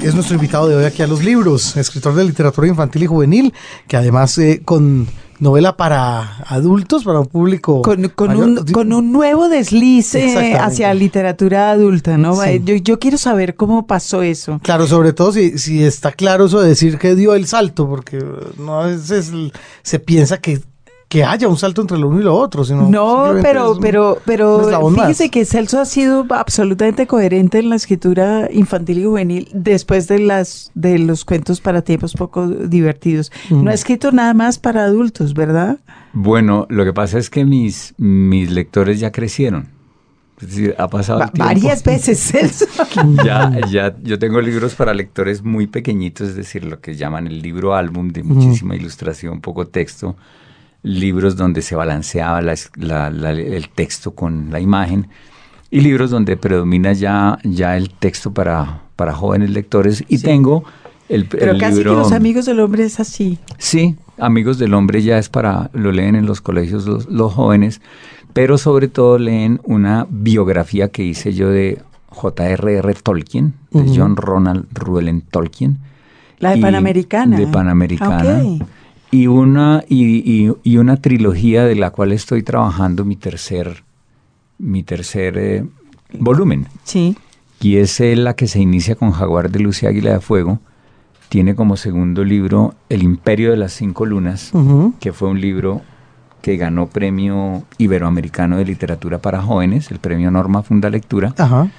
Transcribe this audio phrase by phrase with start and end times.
[0.00, 3.52] es nuestro invitado de hoy aquí a los libros, escritor de literatura infantil y juvenil,
[3.86, 5.06] que además eh, con
[5.40, 7.82] novela para adultos, para un público.
[7.82, 8.00] Con,
[8.92, 12.34] un, nuevo desliz eh, hacia literatura adulta, ¿no?
[12.56, 14.58] Yo, quiero saber cómo pasó eso.
[14.62, 18.24] Claro, sobre todo si, si está claro eso de decir que dio el salto, porque
[18.56, 19.12] no es,
[19.82, 20.62] se piensa que
[21.08, 24.90] que haya un salto entre lo uno y lo otro, sino no, pero pero pero
[24.90, 30.18] fíjese que Celso ha sido absolutamente coherente en la escritura infantil y juvenil después de
[30.18, 33.30] las de los cuentos para tiempos poco divertidos.
[33.50, 35.78] No ha escrito nada más para adultos, ¿verdad?
[36.12, 39.68] Bueno, lo que pasa es que mis mis lectores ya crecieron.
[40.40, 42.66] Es decir, ha pasado varias veces Celso.
[43.24, 47.40] ya, ya, yo tengo libros para lectores muy pequeñitos, es decir, lo que llaman el
[47.40, 50.16] libro álbum de muchísima ilustración, poco texto
[50.86, 55.08] libros donde se balanceaba el texto con la imagen
[55.68, 60.64] y libros donde predomina ya, ya el texto para, para jóvenes lectores y tengo
[61.08, 63.38] el, Pero casi que los amigos del hombre es así.
[63.58, 67.80] Sí, amigos del hombre ya es para, lo leen en los colegios los, jóvenes,
[68.32, 72.94] pero sobre todo leen una biografía que hice yo de J.R.R.
[73.02, 75.78] Tolkien, de John Ronald Ruellen Tolkien.
[76.38, 77.36] La de Panamericana.
[77.36, 78.42] De Panamericana
[79.16, 83.82] y una, y, y, una trilogía de la cual estoy trabajando mi tercer,
[84.58, 85.64] mi tercer eh,
[86.12, 86.66] volumen.
[86.84, 87.16] Sí.
[87.62, 90.60] Y es la que se inicia con Jaguar de Luz y Águila de Fuego.
[91.30, 94.52] Tiene como segundo libro El Imperio de las Cinco Lunas,
[95.00, 95.80] que fue un libro
[96.42, 101.34] que ganó premio iberoamericano de literatura para jóvenes, el premio Norma Funda Lectura.
[101.38, 101.70] Ajá.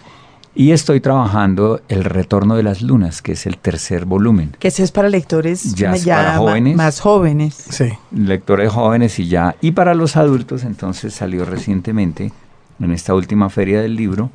[0.59, 4.55] Y estoy trabajando El Retorno de las Lunas, que es el tercer volumen.
[4.58, 7.53] Que ese es para lectores ya, para jóvenes, más jóvenes.
[7.69, 7.89] Sí.
[8.09, 9.55] Lectores jóvenes y ya.
[9.61, 12.31] Y para los adultos, entonces salió recientemente,
[12.80, 14.31] en esta última feria del libro,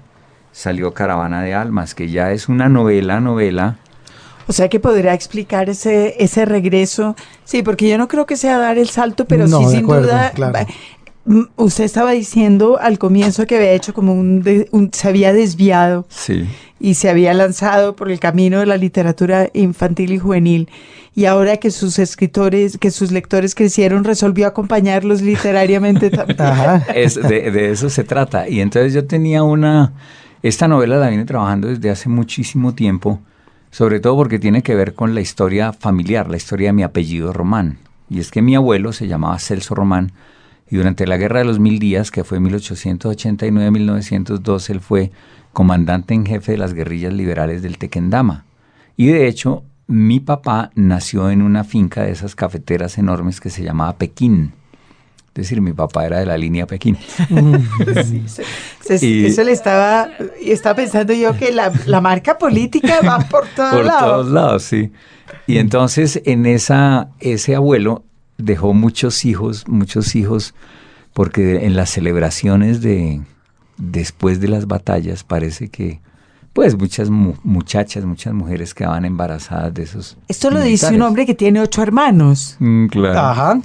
[0.52, 3.78] salió Caravana de Almas, que ya es una novela, novela.
[4.46, 7.16] O sea que podría explicar ese, ese regreso.
[7.44, 10.32] Sí, porque yo no creo que sea dar el salto, pero sí, sin duda.
[10.36, 10.66] Mm,
[11.56, 16.46] usted estaba diciendo al comienzo que había hecho como un, se había desviado sí.
[16.80, 20.68] y se había lanzado por el camino de la literatura infantil y juvenil
[21.14, 26.38] y ahora que sus escritores, que sus lectores crecieron, resolvió acompañarlos literariamente también.
[26.94, 28.48] Es, de, de, eso se trata.
[28.48, 29.92] Y entonces yo tenía una,
[30.42, 33.20] esta novela la vine trabajando desde hace muchísimo tiempo,
[33.70, 37.32] sobre todo porque tiene que ver con la historia familiar, la historia de mi apellido
[37.32, 37.78] Román.
[38.08, 40.12] Y es que mi abuelo se llamaba Celso Román
[40.72, 45.10] y durante la Guerra de los Mil Días, que fue 1889-1902, él fue
[45.52, 48.46] comandante en jefe de las guerrillas liberales del Tequendama.
[48.96, 53.62] Y de hecho, mi papá nació en una finca de esas cafeteras enormes que se
[53.62, 54.54] llamaba Pekín.
[55.34, 56.96] Es decir, mi papá era de la línea Pekín.
[58.80, 60.08] sí, eso le estaba,
[60.40, 64.00] estaba pensando yo que la, marca política va por todos lados.
[64.00, 64.90] Por todos lados, sí.
[65.46, 68.06] Y entonces en esa, ese abuelo
[68.44, 70.54] dejó muchos hijos, muchos hijos,
[71.12, 73.20] porque en las celebraciones de
[73.76, 76.00] después de las batallas parece que
[76.52, 80.18] pues muchas muchachas, muchas mujeres quedaban embarazadas de esos.
[80.28, 82.56] Esto lo dice un hombre que tiene ocho hermanos.
[82.58, 83.18] Mm, claro.
[83.18, 83.60] Ajá.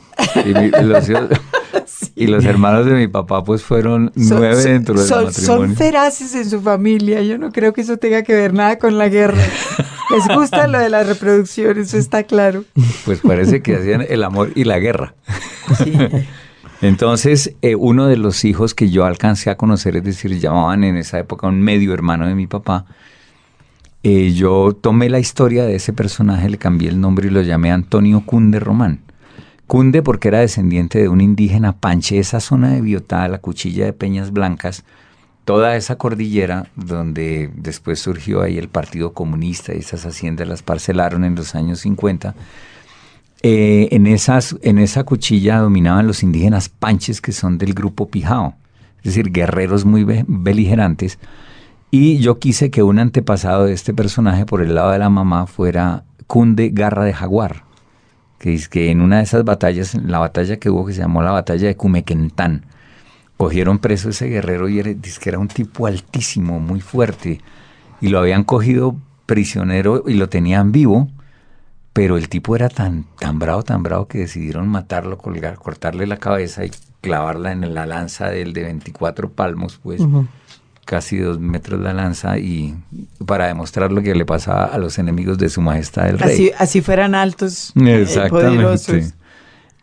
[2.16, 5.68] Y, los, hermanos de mi papá pues fueron nueve dentro del son, matrimonio.
[5.68, 7.22] Son feraces en su familia.
[7.24, 9.42] Yo no creo que eso tenga que ver nada con la guerra.
[10.09, 12.63] Les gusta lo de la reproducción, eso está claro.
[13.06, 15.16] Pues parece que hacían el amor y la guerra.
[16.81, 20.96] Entonces, eh, uno de los hijos que yo alcancé a conocer, es decir, llamaban en
[20.96, 22.85] esa época un medio hermano de mi papá,
[24.03, 27.72] eh, yo tomé la historia de ese personaje, le cambié el nombre y lo llamé
[27.72, 29.00] Antonio Cunde Román.
[29.66, 33.94] Cunde porque era descendiente de un indígena panche, esa zona de Biotá, la cuchilla de
[33.94, 34.85] Peñas Blancas,
[35.47, 41.24] toda esa cordillera donde después surgió ahí el Partido Comunista y esas haciendas las parcelaron
[41.24, 42.35] en los años 50.
[43.44, 48.56] Eh, en, esas, en esa cuchilla dominaban los indígenas panches que son del grupo Pijao,
[48.97, 51.17] es decir, guerreros muy beligerantes.
[51.91, 55.47] Y yo quise que un antepasado de este personaje por el lado de la mamá
[55.47, 57.64] fuera Cunde Garra de Jaguar,
[58.38, 61.22] que es que en una de esas batallas, la batalla que hubo que se llamó
[61.22, 62.66] la batalla de Cumequentán,
[63.37, 67.39] cogieron preso ese guerrero y era, que era un tipo altísimo, muy fuerte,
[68.01, 71.09] y lo habían cogido prisionero y lo tenían vivo,
[71.93, 76.17] pero el tipo era tan, tan bravo, tan bravo que decidieron matarlo, colgar, cortarle la
[76.17, 80.01] cabeza y clavarla en la lanza del de 24 palmos, pues
[80.85, 82.75] casi dos metros la lanza, y
[83.25, 86.34] para demostrar lo que le pasaba a los enemigos de su majestad el rey.
[86.34, 89.13] Así, así fueran altos, eh, Exactamente.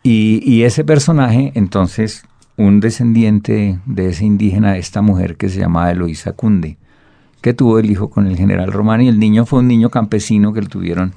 [0.01, 2.23] Y, y ese personaje, entonces,
[2.57, 6.77] un descendiente de ese indígena, esta mujer que se llamaba Eloísa Cunde,
[7.41, 10.53] que tuvo el hijo con el general Román y el niño fue un niño campesino
[10.53, 11.13] que lo tuvieron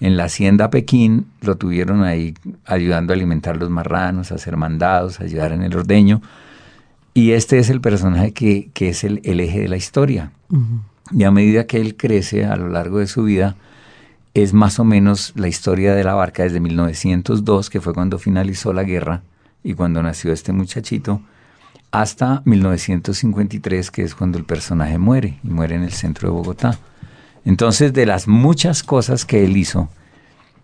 [0.00, 2.34] en la hacienda Pekín, lo tuvieron ahí
[2.66, 6.20] ayudando a alimentar los marranos, a hacer mandados, a ayudar en el ordeño.
[7.14, 10.32] Y este es el personaje que, es el, eje de la historia.
[11.12, 13.54] Y a medida que él crece a lo largo de su vida,
[14.34, 18.72] es más o menos la historia de la barca desde 1902, que fue cuando finalizó
[18.72, 19.22] la guerra
[19.62, 21.22] y cuando nació este muchachito,
[21.90, 26.78] hasta 1953, que es cuando el personaje muere, y muere en el centro de Bogotá.
[27.44, 29.88] Entonces, de las muchas cosas que él hizo,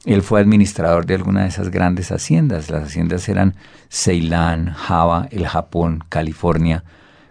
[0.05, 2.71] él fue administrador de alguna de esas grandes haciendas.
[2.71, 3.55] Las haciendas eran
[3.91, 6.85] Ceilán, Java, el Japón, California,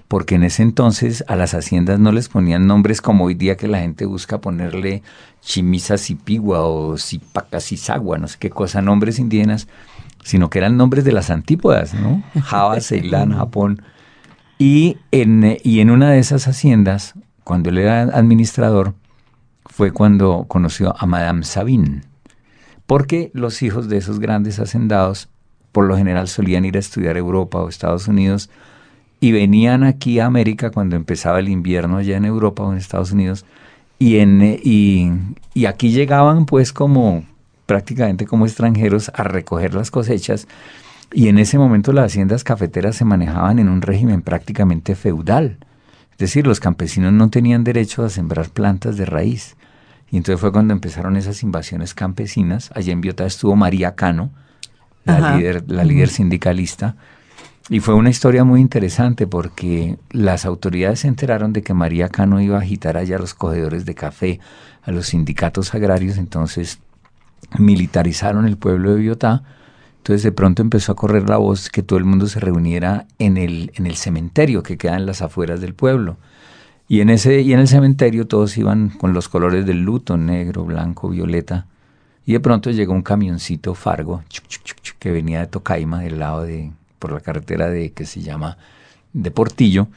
[0.08, 3.68] porque en ese entonces a las haciendas no les ponían nombres como hoy día que
[3.68, 5.02] la gente busca ponerle
[5.42, 9.68] Chimisasipigua o Sipacasisagua, no sé qué cosa, nombres indígenas,
[10.28, 12.22] sino que eran nombres de las antípodas, ¿no?
[12.44, 13.82] Java, Ceilán, Japón.
[14.60, 17.14] Y en, y en una de esas haciendas,
[17.46, 18.94] cuando él era administrador,
[19.66, 22.02] fue cuando conoció a Madame Sabine,
[22.86, 25.30] porque los hijos de esos grandes hacendados
[25.72, 28.50] por lo general solían ir a estudiar a Europa o Estados Unidos
[29.22, 33.14] y venían aquí a América cuando empezaba el invierno allá en Europa o en Estados
[33.14, 33.46] Unidos
[33.98, 35.10] y, en, y,
[35.54, 37.24] y aquí llegaban pues como
[37.68, 40.48] prácticamente como extranjeros a recoger las cosechas
[41.14, 45.58] y en ese momento las haciendas cafeteras se manejaban en un régimen prácticamente feudal.
[46.12, 49.56] Es decir, los campesinos no tenían derecho a sembrar plantas de raíz.
[50.10, 52.72] Y entonces fue cuando empezaron esas invasiones campesinas.
[52.74, 54.32] Allí en Biota estuvo María Cano,
[55.06, 56.96] la, líder, la líder sindicalista,
[57.70, 62.40] y fue una historia muy interesante porque las autoridades se enteraron de que María Cano
[62.40, 64.40] iba a agitar allá a los cogedores de café,
[64.84, 66.80] a los sindicatos agrarios, entonces
[67.58, 69.44] militarizaron el pueblo de Biotá.
[69.98, 73.38] Entonces de pronto empezó a correr la voz que todo el mundo se reuniera en
[73.38, 76.18] el, en el cementerio que queda en las afueras del pueblo.
[76.88, 80.64] Y en, ese, y en el cementerio todos iban con los colores del luto, negro,
[80.64, 81.66] blanco, violeta.
[82.26, 84.24] Y de pronto llegó un camioncito Fargo
[85.00, 88.58] que venía de Tocaima, del lado de, por la carretera de que se llama
[89.14, 89.88] de Portillo,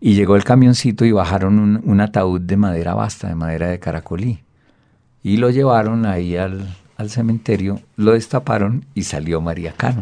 [0.00, 4.40] y llegó el camioncito y bajaron un, ataúd de madera basta, de madera de caracolí,
[5.28, 10.00] y lo llevaron ahí al, al cementerio, lo destaparon y salió María Cano.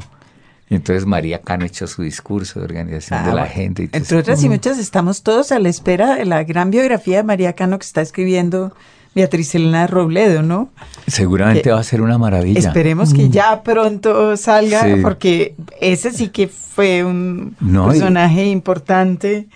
[0.71, 3.85] Entonces María Cano echó su discurso de organización de ah, la gente.
[3.85, 7.23] Y Entre otras y muchas, estamos todos a la espera de la gran biografía de
[7.25, 8.73] María Cano que está escribiendo
[9.17, 10.71] Beatriz Elena Robledo, ¿no?
[11.09, 12.61] Seguramente va a ser una maravilla.
[12.61, 19.49] Esperemos que ya pronto salga, porque ese sí que fue un personaje importante.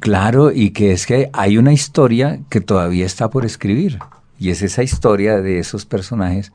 [0.00, 3.98] Claro, y que es que hay una historia que todavía está por escribir,
[4.38, 6.52] y es esa historia de esos personajes,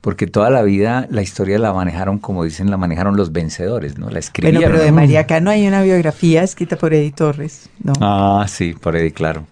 [0.00, 4.08] porque toda la vida la historia la manejaron, como dicen, la manejaron los vencedores, ¿no?
[4.10, 4.60] La escribieron.
[4.60, 7.92] Bueno, pero de María Cano hay una biografía escrita por Eddie Torres, ¿no?
[8.00, 9.46] Ah, sí, por Eddie, claro.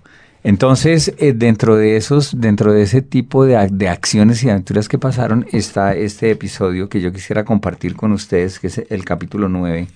[0.45, 3.57] Entonces, eh, dentro de esos, dentro de ese tipo de,
[3.89, 8.67] acciones y aventuras que pasaron, está este episodio que yo quisiera compartir con ustedes, que
[8.67, 9.89] es el capítulo 9,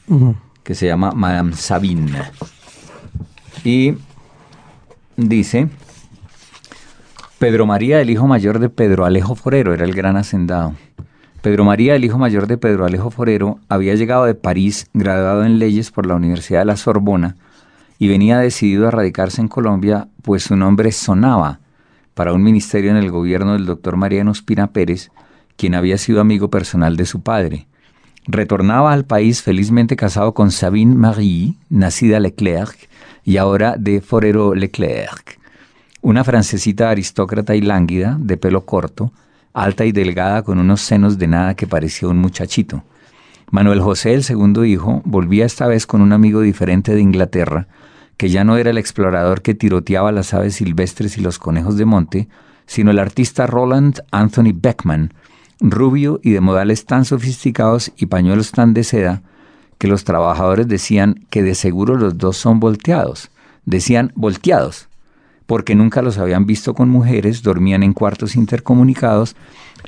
[0.62, 2.23] que se llama Madame Sabine.
[3.62, 3.94] Y
[5.19, 5.69] dice,
[7.38, 10.75] Pedro María, el hijo mayor de Pedro Alejo Forero, era el gran hacendado.
[11.40, 15.61] Pedro María, el hijo mayor de Pedro Alejo Forero, había llegado de París, graduado en
[15.61, 17.37] leyes por la Universidad de la Sorbona,
[17.96, 21.60] y venía decidido a radicarse en Colombia, pues su nombre sonaba
[22.15, 25.12] para un ministerio en el gobierno del doctor Mariano Espina Pérez,
[25.56, 27.69] quien había sido amigo personal de su padre.
[28.27, 32.89] Retornaba al país felizmente casado con Sabine Marie, nacida Leclerc,
[33.22, 35.37] y ahora de Forero Leclerc,
[36.00, 39.12] una francesita aristócrata y lánguida, de pelo corto,
[39.52, 42.84] alta y delgada con unos senos de nada que parecía un muchachito.
[43.50, 47.67] Manuel José, el segundo hijo, volvía esta vez con un amigo diferente de Inglaterra,
[48.17, 51.84] que ya no era el explorador que tiroteaba las aves silvestres y los conejos de
[51.84, 52.28] monte,
[52.67, 55.14] sino el artista Roland Anthony Beckman,
[55.60, 59.22] rubio y de modales tan sofisticados y pañuelos tan de seda,
[59.78, 63.31] que los trabajadores decían que de seguro los dos son volteados.
[63.64, 64.87] Decían volteados,
[65.48, 69.34] porque nunca los habían visto con mujeres, dormían en cuartos intercomunicados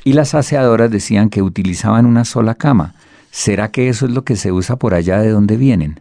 [0.03, 2.95] y las aseadoras decían que utilizaban una sola cama.
[3.29, 5.99] ¿Será que eso es lo que se usa por allá de donde vienen?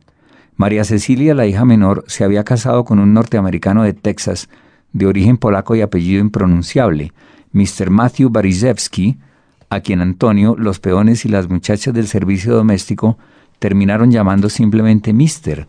[0.57, 4.49] María Cecilia, la hija menor, se había casado con un norteamericano de Texas,
[4.95, 7.12] de origen polaco y apellido impronunciable,
[7.52, 7.90] Mr.
[7.90, 9.19] Matthew Barizewski,
[9.69, 13.19] a quien Antonio, los peones y las muchachas del servicio doméstico
[13.59, 15.69] terminaron llamando simplemente Mister,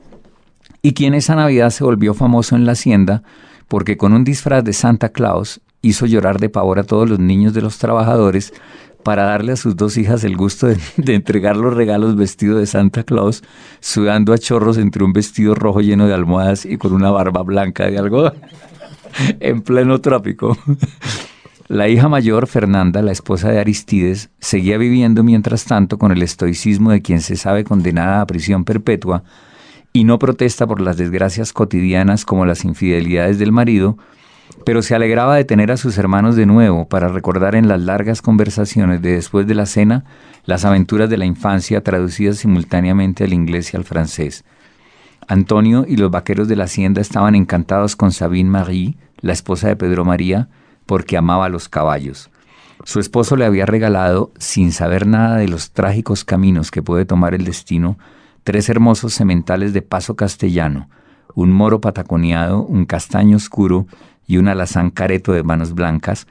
[0.81, 3.21] y quien esa Navidad se volvió famoso en la hacienda
[3.72, 7.54] porque con un disfraz de Santa Claus hizo llorar de pavor a todos los niños
[7.54, 8.54] de los trabajadores
[9.01, 10.78] para darle a sus dos hijas el gusto de,
[11.16, 13.44] entregar los regalos vestido de Santa Claus,
[13.80, 17.86] sudando a chorros entre un vestido rojo lleno de almohadas y con una barba blanca
[17.86, 18.34] de algodón,
[19.40, 20.58] en pleno trópico.
[21.70, 26.92] La hija mayor, Fernanda, la esposa de Aristides, seguía viviendo mientras tanto con el estoicismo
[26.92, 29.24] de quien se sabe condenada a prisión perpetua
[29.93, 33.98] y no protesta por las desgracias cotidianas como las infidelidades del marido,
[34.65, 38.21] pero se alegraba de tener a sus hermanos de nuevo para recordar en las largas
[38.21, 40.05] conversaciones de después de la cena
[40.45, 44.43] las aventuras de la infancia traducidas simultáneamente al inglés y al francés.
[45.27, 49.75] Antonio y los vaqueros de la hacienda estaban encantados con Sabine Marie, la esposa de
[49.75, 50.50] Pedro María,
[50.86, 52.29] porque amaba los caballos.
[52.83, 57.36] Su esposo le había regalado, sin saber nada de los trágicos caminos que puede tomar
[57.36, 57.98] el destino,
[58.43, 60.89] tres hermosos sementales de paso castellano,
[61.36, 63.88] un moro pataconeado, un castaño oscuro
[64.27, 66.27] y un alazán careto de manos blancas,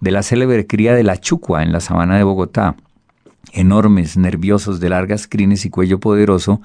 [0.00, 2.76] de la célebre cría de la chucua en la sabana de Bogotá,
[3.52, 6.60] enormes, nerviosos, de largas crines y cuello poderoso,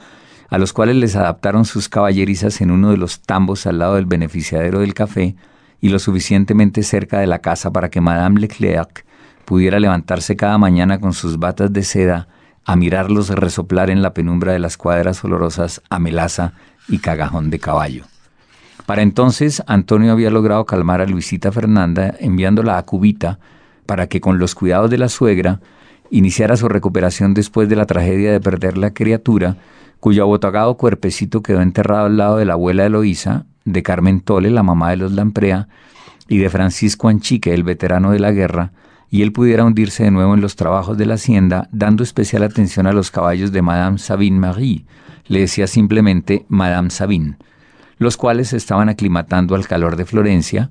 [0.49, 4.05] a los cuales les adaptaron sus caballerizas en uno de los tambos al lado del
[4.05, 5.35] beneficiadero del café,
[5.81, 9.05] y lo suficientemente cerca de la casa para que Madame Leclerc
[9.45, 12.27] pudiera levantarse cada mañana con sus batas de seda
[12.65, 16.53] a mirarlos resoplar en la penumbra de las cuadras olorosas a melaza
[16.87, 18.05] y cagajón de caballo.
[18.85, 23.39] Para entonces, Antonio había logrado calmar a Luisita Fernanda enviándola a Cubita
[23.85, 25.61] para que con los cuidados de la suegra
[26.11, 29.57] iniciara su recuperación después de la tragedia de perder la criatura,
[29.99, 34.63] cuyo abotagado cuerpecito quedó enterrado al lado de la abuela Eloísa, de Carmen Tole, la
[34.63, 35.67] mamá de los Lamprea,
[36.27, 38.71] y de Francisco Anchique, el veterano de la guerra,
[39.09, 42.87] y él pudiera hundirse de nuevo en los trabajos de la hacienda, dando especial atención
[42.87, 44.85] a los caballos de Madame Sabine Marie,
[45.27, 47.37] le decía simplemente Madame Sabine,
[47.97, 50.69] los cuales estaban aclimatando al calor de Florencia,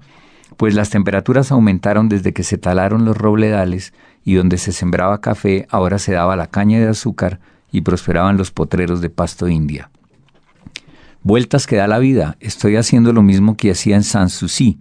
[0.56, 3.92] pues las temperaturas aumentaron desde que se talaron los robledales
[4.24, 7.40] y donde se sembraba café ahora se daba la caña de azúcar
[7.70, 9.90] y prosperaban los potreros de pasto india.
[11.22, 14.80] Vueltas que da la vida, estoy haciendo lo mismo que hacía en Sanssouci,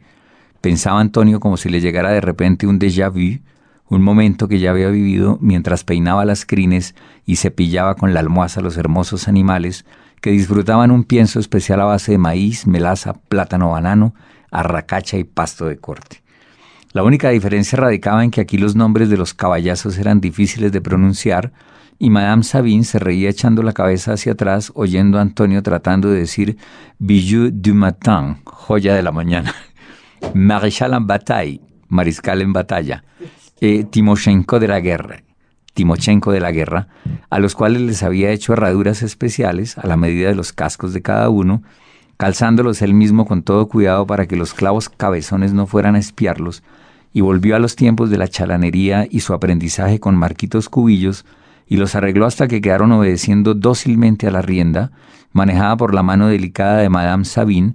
[0.62, 3.42] pensaba Antonio como si le llegara de repente un déjà vu,
[3.90, 6.96] un momento que ya había vivido mientras peinaba las crines
[7.26, 9.86] y cepillaba con la almohaza los hermosos animales
[10.22, 14.14] que disfrutaban un pienso especial a base de maíz, melaza, plátano, banano,
[14.52, 16.22] arracacha y pasto de corte.
[16.94, 20.82] La única diferencia radicaba en que aquí los nombres de los caballazos eran difíciles de
[20.82, 21.52] pronunciar
[22.00, 26.20] y Madame Sabine se reía echando la cabeza hacia atrás oyendo a Antonio tratando de
[26.20, 26.58] decir
[27.00, 29.54] bijou du matin, joya de la mañana,
[30.34, 33.04] maréchal en bataille, mariscal en batalla,
[33.62, 35.24] eh, Timoshenko de la guerra,
[35.74, 36.88] Timochenko de la guerra,
[37.30, 41.02] a los cuales les había hecho herraduras especiales a la medida de los cascos de
[41.02, 41.64] cada uno,
[42.18, 46.64] calzándolos él mismo con todo cuidado para que los clavos cabezones no fueran a espiarlos,
[47.14, 51.26] y volvió a los tiempos de la chalanería y su aprendizaje con marquitos cubillos,
[51.68, 54.92] y los arregló hasta que quedaron obedeciendo dócilmente a la rienda,
[55.32, 57.74] manejada por la mano delicada de Madame Sabine,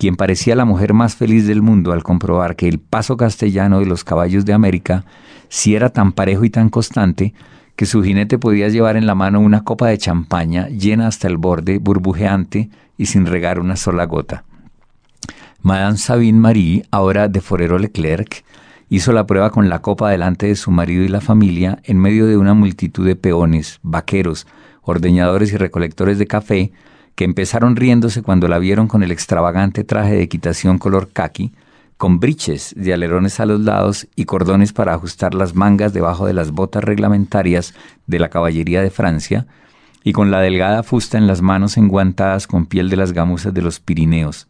[0.00, 3.86] quien parecía la mujer más feliz del mundo al comprobar que el paso castellano de
[3.86, 5.04] los caballos de América
[5.50, 7.34] si era tan parejo y tan constante
[7.76, 11.36] que su jinete podía llevar en la mano una copa de champaña llena hasta el
[11.36, 14.44] borde, burbujeante y sin regar una sola gota.
[15.60, 18.42] Madame Sabine Marie, ahora de Forero Leclerc,
[18.88, 22.26] hizo la prueba con la copa delante de su marido y la familia en medio
[22.26, 24.46] de una multitud de peones, vaqueros,
[24.80, 26.72] ordeñadores y recolectores de café
[27.14, 31.52] que empezaron riéndose cuando la vieron con el extravagante traje de equitación color khaki,
[31.96, 36.32] con briches de alerones a los lados y cordones para ajustar las mangas debajo de
[36.32, 37.74] las botas reglamentarias
[38.06, 39.46] de la caballería de Francia,
[40.02, 43.60] y con la delgada fusta en las manos enguantadas con piel de las gamuzas de
[43.60, 44.48] los Pirineos.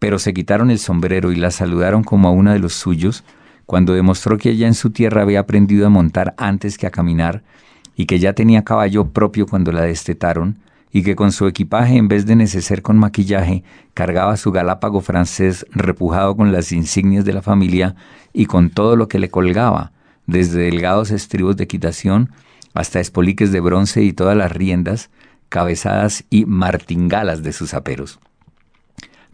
[0.00, 3.22] Pero se quitaron el sombrero y la saludaron como a una de los suyos,
[3.66, 7.44] cuando demostró que ella en su tierra había aprendido a montar antes que a caminar,
[7.94, 10.56] y que ya tenía caballo propio cuando la destetaron,
[10.92, 13.62] y que con su equipaje en vez de neceser con maquillaje,
[13.94, 17.94] cargaba su galápago francés repujado con las insignias de la familia
[18.32, 19.92] y con todo lo que le colgaba,
[20.26, 22.30] desde delgados estribos de equitación
[22.74, 25.10] hasta espoliques de bronce y todas las riendas,
[25.48, 28.20] cabezadas y martingalas de sus aperos.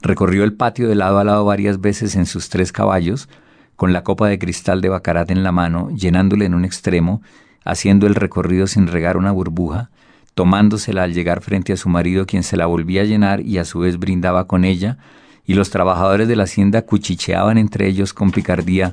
[0.01, 3.29] Recorrió el patio de lado a lado varias veces en sus tres caballos,
[3.77, 7.23] con la copa de cristal de Bacarat en la mano, llenándole en un extremo,
[7.65, 9.91] haciendo el recorrido sin regar una burbuja,
[10.37, 13.65] tomándosela al llegar frente a su marido, quien se la volvía a llenar y a
[13.65, 14.99] su vez brindaba con ella,
[15.47, 18.93] y los trabajadores de la hacienda cuchicheaban entre ellos con picardía,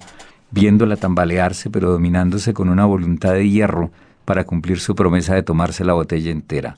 [0.52, 3.92] viéndola tambalearse, pero dominándose con una voluntad de hierro
[4.24, 6.78] para cumplir su promesa de tomarse la botella entera.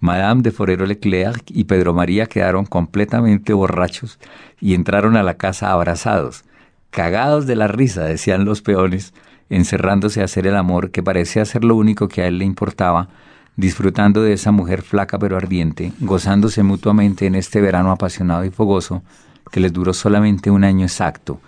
[0.00, 4.18] Madame de Forero Leclerc y Pedro María quedaron completamente borrachos
[4.60, 6.44] y entraron a la casa abrazados,
[6.90, 9.14] cagados de la risa, decían los peones,
[9.50, 13.08] encerrándose a hacer el amor que parecía ser lo único que a él le importaba,
[13.56, 19.02] disfrutando de esa mujer flaca pero ardiente, gozándose mutuamente en este verano apasionado y fogoso
[19.50, 21.40] que les duró solamente un año exacto,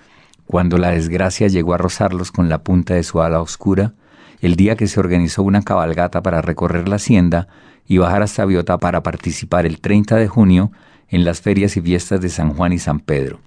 [0.46, 3.94] cuando la desgracia llegó a rozarlos con la punta de su ala oscura,
[4.40, 7.48] el día que se organizó una cabalgata para recorrer la hacienda
[7.88, 10.70] y bajar hasta Biota para participar el 30 de junio
[11.08, 13.40] en las ferias y fiestas de San Juan y San Pedro.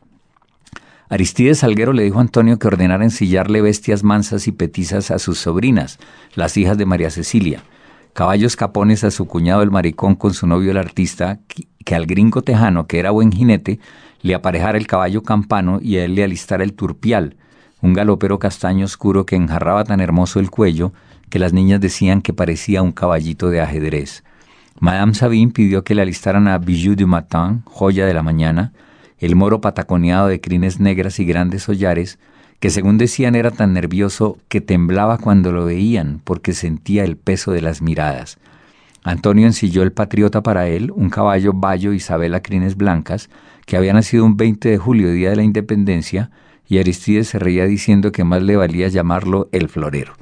[1.09, 5.39] Aristides Salguero le dijo a Antonio que ordenara ensillarle bestias mansas y petizas a sus
[5.39, 5.99] sobrinas,
[6.35, 7.63] las hijas de María Cecilia,
[8.13, 11.39] caballos capones a su cuñado el maricón con su novio el artista,
[11.85, 13.79] que al gringo tejano, que era buen jinete,
[14.21, 17.37] le aparejara el caballo campano y a él le alistara el turpial,
[17.81, 20.91] un galopero castaño oscuro que enjarraba tan hermoso el cuello
[21.29, 24.23] que las niñas decían que parecía un caballito de ajedrez.
[24.79, 28.73] Madame Sabine pidió que le alistaran a Bijou du Matin, joya de la mañana,
[29.17, 32.19] el moro pataconeado de crines negras y grandes hollares,
[32.59, 37.51] que según decían era tan nervioso que temblaba cuando lo veían porque sentía el peso
[37.51, 38.37] de las miradas.
[39.03, 43.29] Antonio ensilló el patriota para él, un caballo bayo Isabel a crines blancas,
[43.65, 46.31] que había nacido un 20 de julio, día de la independencia,
[46.67, 50.13] y Aristides se reía diciendo que más le valía llamarlo el florero.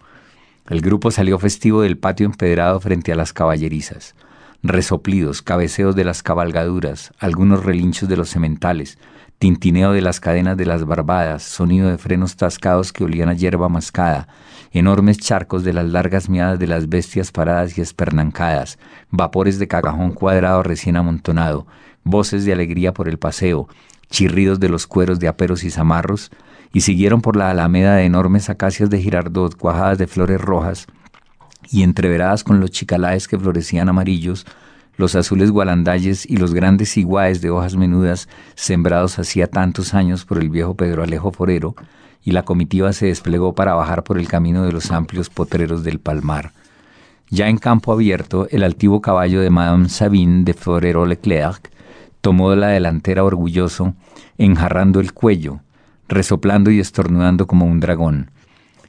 [0.69, 4.15] El grupo salió festivo del patio empedrado frente a las caballerizas.
[4.63, 8.97] Resoplidos, cabeceos de las cabalgaduras, algunos relinchos de los sementales,
[9.39, 13.69] tintineo de las cadenas de las barbadas, sonido de frenos tascados que olían a hierba
[13.69, 14.27] mascada,
[14.71, 18.79] enormes charcos de las largas miadas de las bestias paradas y espernancadas,
[19.11, 21.67] vapores de cagajón cuadrado recién amontonado,
[22.03, 23.67] voces de alegría por el paseo,
[24.09, 26.31] chirridos de los cueros de aperos y zamarros,
[26.73, 30.87] y siguieron por la alameda de enormes acacias de girardot cuajadas de flores rojas
[31.71, 34.45] y entreveradas con los chicalaes que florecían amarillos,
[34.97, 40.39] los azules gualandalles y los grandes iguaes de hojas menudas sembrados hacía tantos años por
[40.39, 41.75] el viejo Pedro Alejo Forero,
[42.23, 45.99] y la comitiva se desplegó para bajar por el camino de los amplios potreros del
[45.99, 46.51] Palmar.
[47.29, 51.71] Ya en campo abierto, el altivo caballo de Madame Sabine de Forero Leclerc
[52.19, 53.93] tomó la delantera orgulloso,
[54.37, 55.61] enjarrando el cuello,
[56.09, 58.31] resoplando y estornudando como un dragón.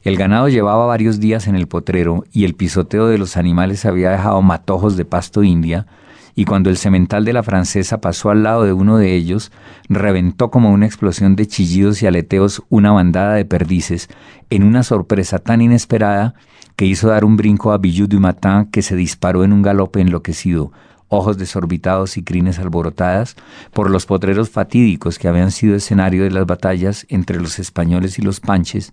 [0.02, 4.10] El ganado llevaba varios días en el potrero y el pisoteo de los animales había
[4.10, 5.86] dejado matojos de pasto india,
[6.34, 9.50] y cuando el semental de la francesa pasó al lado de uno de ellos,
[9.88, 14.08] reventó como una explosión de chillidos y aleteos una bandada de perdices,
[14.48, 16.34] en una sorpresa tan inesperada
[16.76, 20.00] que hizo dar un brinco a Bijou du Matin que se disparó en un galope
[20.00, 20.70] enloquecido,
[21.08, 23.34] ojos desorbitados y crines alborotadas,
[23.72, 28.22] por los potreros fatídicos que habían sido escenario de las batallas entre los españoles y
[28.22, 28.92] los panches,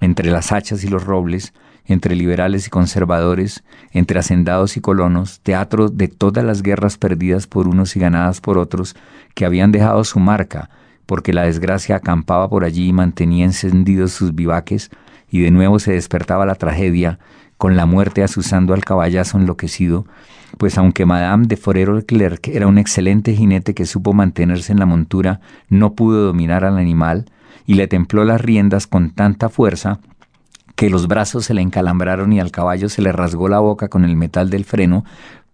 [0.00, 1.52] entre las hachas y los robles,
[1.86, 7.66] entre liberales y conservadores, entre hacendados y colonos, teatro de todas las guerras perdidas por
[7.66, 8.94] unos y ganadas por otros,
[9.34, 10.70] que habían dejado su marca,
[11.06, 14.90] porque la desgracia acampaba por allí y mantenía encendidos sus vivaques,
[15.30, 17.18] y de nuevo se despertaba la tragedia,
[17.56, 20.06] con la muerte asusando al caballazo enloquecido,
[20.58, 24.86] pues aunque Madame de Forero Leclerc era un excelente jinete que supo mantenerse en la
[24.86, 27.26] montura, no pudo dominar al animal
[27.66, 30.00] y le templó las riendas con tanta fuerza
[30.78, 34.04] que los brazos se le encalambraron y al caballo se le rasgó la boca con
[34.04, 35.04] el metal del freno,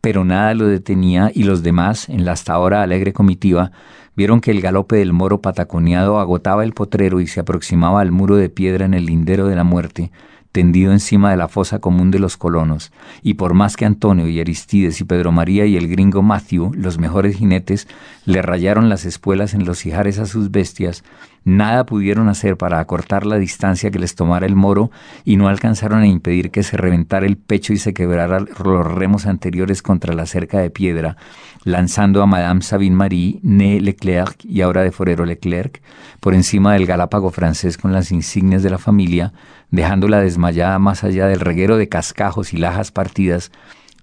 [0.03, 3.73] pero nada lo detenía y los demás, en la hasta ahora alegre comitiva,
[4.17, 8.37] vieron que el galope del moro pataconeado agotaba el potrero y se aproximaba al muro
[8.37, 10.12] de piedra en el lindero de la muerte,
[10.53, 14.40] tendido encima de la fosa común de los colonos, y por más que Antonio y
[14.40, 17.88] Aristides y Pedro María y el gringo Matthew, los mejores jinetes,
[18.27, 21.03] le rayaron las espuelas en los ijares a sus bestias,
[21.44, 24.90] nada pudieron hacer para acortar la distancia que les tomara el moro
[25.24, 29.26] y no alcanzaron a impedir que se reventara el pecho y se quebrara los remos
[29.26, 31.16] anteriores contra la cerca de piedra,
[31.64, 35.83] lanzando a Madame Sabine Marie, né Leclerc y ahora de Forero Leclerc,
[36.20, 39.33] por encima del galápago francés con las insignias de la familia,
[39.70, 43.50] dejándola desmayada más allá del reguero de cascajos y lajas partidas,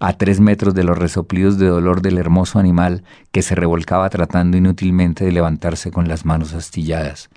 [0.01, 4.57] a tres metros de los resoplidos de dolor del hermoso animal que se revolcaba tratando
[4.57, 7.29] inútilmente de levantarse con las manos astilladas.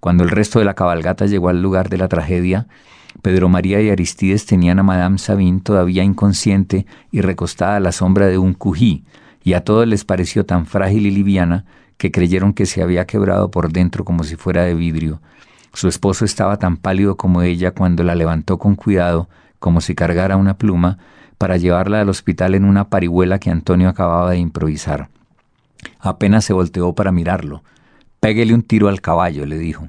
[0.00, 2.66] Cuando el resto de la cabalgata llegó al lugar de la tragedia,
[3.22, 8.26] Pedro María y Aristides tenían a Madame Sabine todavía inconsciente y recostada a la sombra
[8.26, 9.04] de un cují,
[9.42, 11.64] y a todos les pareció tan frágil y liviana
[11.96, 15.20] que creyeron que se había quebrado por dentro como si fuera de vidrio,
[15.74, 20.36] su esposo estaba tan pálido como ella cuando la levantó con cuidado, como si cargara
[20.36, 20.98] una pluma,
[21.38, 25.08] para llevarla al hospital en una parihuela que Antonio acababa de improvisar.
[25.98, 27.62] Apenas se volteó para mirarlo.
[28.20, 29.88] Péguele un tiro al caballo, le dijo.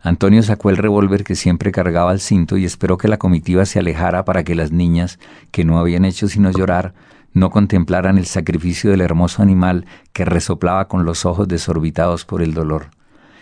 [0.00, 3.78] Antonio sacó el revólver que siempre cargaba al cinto y esperó que la comitiva se
[3.78, 5.18] alejara para que las niñas,
[5.50, 6.94] que no habían hecho sino llorar,
[7.32, 12.54] no contemplaran el sacrificio del hermoso animal que resoplaba con los ojos desorbitados por el
[12.54, 12.90] dolor.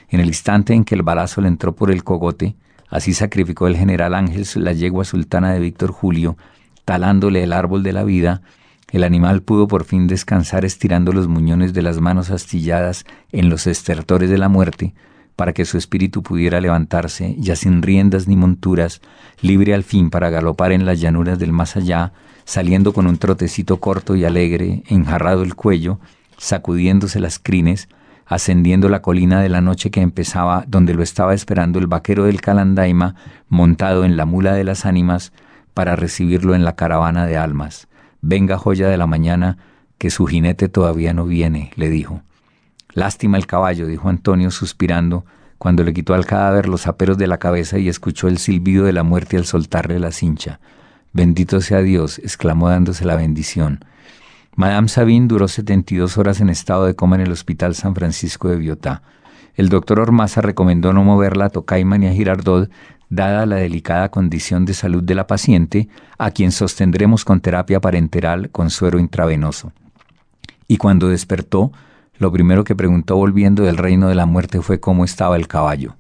[0.09, 2.57] En el instante en que el balazo le entró por el cogote,
[2.95, 6.37] Así sacrificó el general Ángel la yegua sultana de Víctor Julio,
[6.85, 8.43] talándole el árbol de la vida,
[8.93, 13.67] el animal pudo por fin descansar estirando los muñones de las manos astilladas en los
[13.67, 14.95] estertores de la muerte,
[15.37, 19.01] para que su espíritu pudiera levantarse, ya sin riendas ni monturas,
[19.41, 22.13] libre al fin para galopar en las llanuras del más allá,
[22.45, 25.99] saliendo con un trotecito corto y alegre, enjarrado el cuello,
[26.37, 27.89] sacudiéndose las crines,
[28.27, 32.41] ascendiendo la colina de la noche que empezaba, donde lo estaba esperando el vaquero del
[32.41, 33.17] Calandaima,
[33.49, 35.33] montado en la mula de las ánimas,
[35.75, 37.89] para recibirlo en la caravana de almas.
[38.23, 39.59] Venga, joya de la mañana,
[39.99, 42.23] que su jinete todavía no viene, le dijo.
[42.93, 45.25] Lástima el caballo, dijo Antonio suspirando,
[45.59, 48.93] cuando le quitó al cadáver los aperos de la cabeza y escuchó el silbido de
[48.93, 50.61] la muerte al soltarle la cincha.
[51.13, 53.85] Bendito sea Dios, exclamó dándose la bendición.
[54.57, 58.57] Madame Sabine duró 72 horas en estado de coma en el Hospital San Francisco de
[58.57, 59.03] Biotá.
[59.55, 62.71] El doctor Ormaza recomendó no moverla a Tocaima ni a Girardot,
[63.09, 65.89] dada la delicada condición de salud de la paciente,
[66.19, 69.73] a quien sostendremos con terapia parenteral con suero intravenoso.
[70.69, 71.73] Y cuando despertó,
[72.19, 75.97] lo primero que preguntó volviendo del reino de la muerte fue cómo estaba el caballo.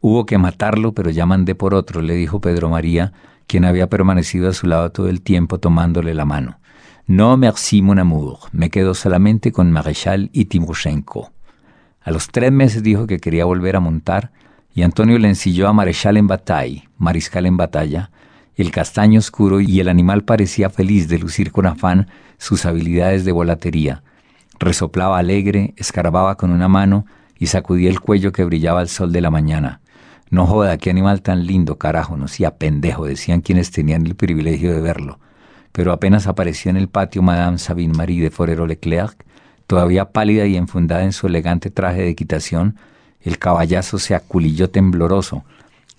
[0.00, 3.12] Hubo que matarlo, pero ya mandé por otro, le dijo Pedro María,
[3.46, 6.58] quien había permanecido a su lado todo el tiempo tomándole la mano.
[7.06, 11.32] No merci mon amour, me quedo solamente con Maréchal y Timoshenko.
[12.00, 14.32] A los tres meses dijo que quería volver a montar
[14.74, 18.10] y Antonio le ensilló a Maréchal en batalla, mariscal en batalla,
[18.56, 22.08] el castaño oscuro y el animal parecía feliz de lucir con afán
[22.38, 24.02] sus habilidades de volatería.
[24.58, 27.06] Resoplaba alegre, escarbaba con una mano
[27.38, 29.80] y sacudía el cuello que brillaba al sol de la mañana.
[30.30, 34.72] No joda, qué animal tan lindo, carajo, no sea pendejo, decían quienes tenían el privilegio
[34.72, 35.18] de verlo
[35.72, 39.24] pero apenas apareció en el patio Madame Sabine Marie de Forero Leclerc,
[39.66, 42.76] todavía pálida y enfundada en su elegante traje de equitación,
[43.24, 45.44] el caballazo se aculilló tembloroso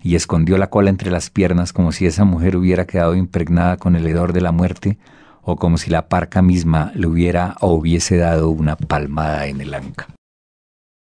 [0.01, 3.95] y escondió la cola entre las piernas como si esa mujer hubiera quedado impregnada con
[3.95, 4.97] el hedor de la muerte
[5.41, 9.73] o como si la parca misma le hubiera o hubiese dado una palmada en el
[9.73, 10.07] anca.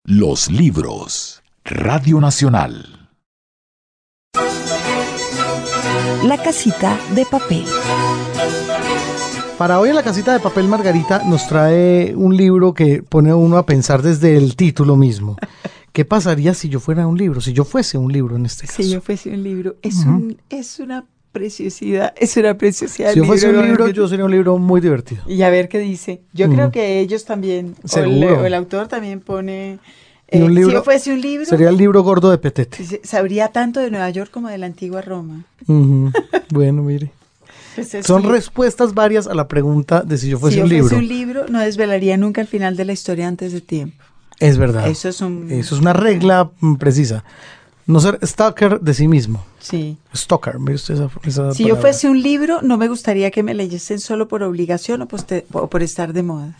[0.04, 1.42] Los libros.
[1.64, 3.08] Radio Nacional.
[6.22, 7.64] La casita de papel.
[9.58, 13.36] Para hoy en la casita de papel Margarita nos trae un libro que pone a
[13.36, 15.36] uno a pensar desde el título mismo.
[15.96, 17.40] ¿Qué pasaría si yo fuera un libro?
[17.40, 18.82] Si yo fuese un libro en este caso.
[18.82, 19.76] Si yo fuese un libro.
[19.80, 23.14] Es, un, es una preciosidad, es una preciosidad.
[23.14, 25.22] Si yo fuese un libro, yo sería un libro muy divertido.
[25.26, 26.20] Y a ver qué dice.
[26.34, 29.78] Yo creo que ellos también, o el, autor también pone...
[30.28, 31.46] Eh, si yo fuese un libro...
[31.46, 33.00] Sería el libro gordo de Petete.
[33.02, 35.46] Sabría tanto de Nueva York como de la antigua Roma.
[36.50, 37.10] bueno, mire.
[37.74, 40.90] Pues Son respuestas varias a la pregunta de si yo fuese un libro.
[40.90, 43.62] Si yo fuese un libro, no desvelaría nunca el final de la historia antes de
[43.62, 44.04] tiempo.
[44.40, 44.88] Es verdad.
[44.88, 45.50] Eso es, un...
[45.50, 47.24] Eso es una regla precisa.
[47.86, 49.44] No ser stalker de sí mismo.
[49.60, 49.96] Sí.
[50.14, 50.92] Stalker, me gusta
[51.24, 55.02] esa, Si yo fuese un libro, no me gustaría que me leyesen solo por obligación
[55.02, 55.06] o,
[55.68, 56.56] por estar de moda.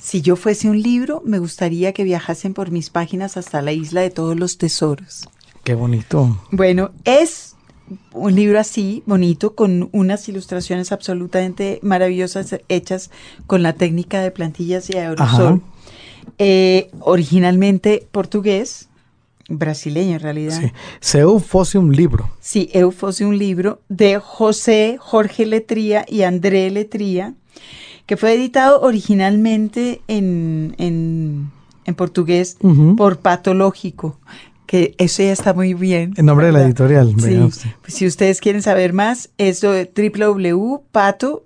[0.00, 4.00] Si yo fuese un libro, me gustaría que viajasen por mis páginas hasta la isla
[4.00, 5.28] de todos los tesoros.
[5.62, 6.38] Qué bonito.
[6.50, 7.54] Bueno, es
[8.12, 13.10] un libro así, bonito, con unas ilustraciones absolutamente maravillosas hechas
[13.46, 15.62] con la técnica de plantillas y aerosol.
[16.38, 18.88] Eh, originalmente portugués,
[19.48, 20.60] brasileño en realidad.
[20.60, 20.72] Sí.
[21.00, 22.30] Seu fosse un libro.
[22.40, 27.34] Sí, Eu fosse un libro de José Jorge Letría y André Letría,
[28.06, 31.50] que fue editado originalmente en, en,
[31.96, 32.56] portugués
[32.96, 34.16] por Patológico
[34.70, 36.14] que eso ya está muy bien.
[36.16, 37.12] En nombre de la editorial.
[37.18, 37.72] Sí.
[37.80, 41.44] Pues si ustedes quieren saber más, es www.pato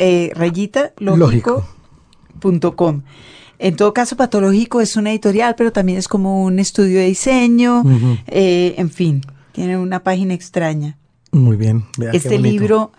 [0.00, 0.92] eh, rayita.
[3.60, 7.84] En todo caso, Patológico es una editorial, pero también es como un estudio de diseño,
[8.26, 9.20] eh, en fin,
[9.52, 10.98] tiene una página extraña.
[11.30, 11.84] Muy bien.
[12.12, 12.90] este libro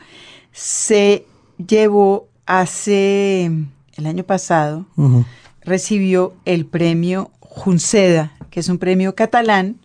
[0.53, 1.25] se
[1.57, 3.51] llevó hace
[3.97, 4.85] el año pasado,
[5.65, 9.75] recibió el premio Junceda que es un premio catalán,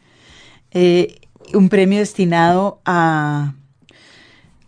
[0.70, 1.16] eh,
[1.54, 3.54] un premio destinado a,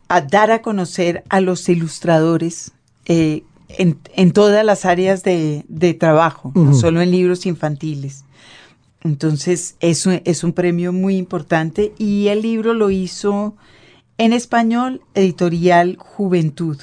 [0.08, 2.72] a, dar a conocer a los ilustradores
[3.06, 8.24] eh, en, todas las áreas de, trabajo, no solo en libros infantiles.
[9.04, 13.54] Entonces, es un, es un premio muy importante y el libro lo hizo
[14.18, 16.76] en español, editorial Juventud.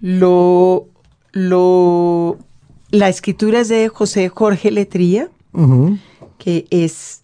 [0.00, 0.88] Lo,
[1.30, 2.36] lo,
[2.90, 5.30] la escritura es de José Jorge Letría,
[6.38, 7.22] que es,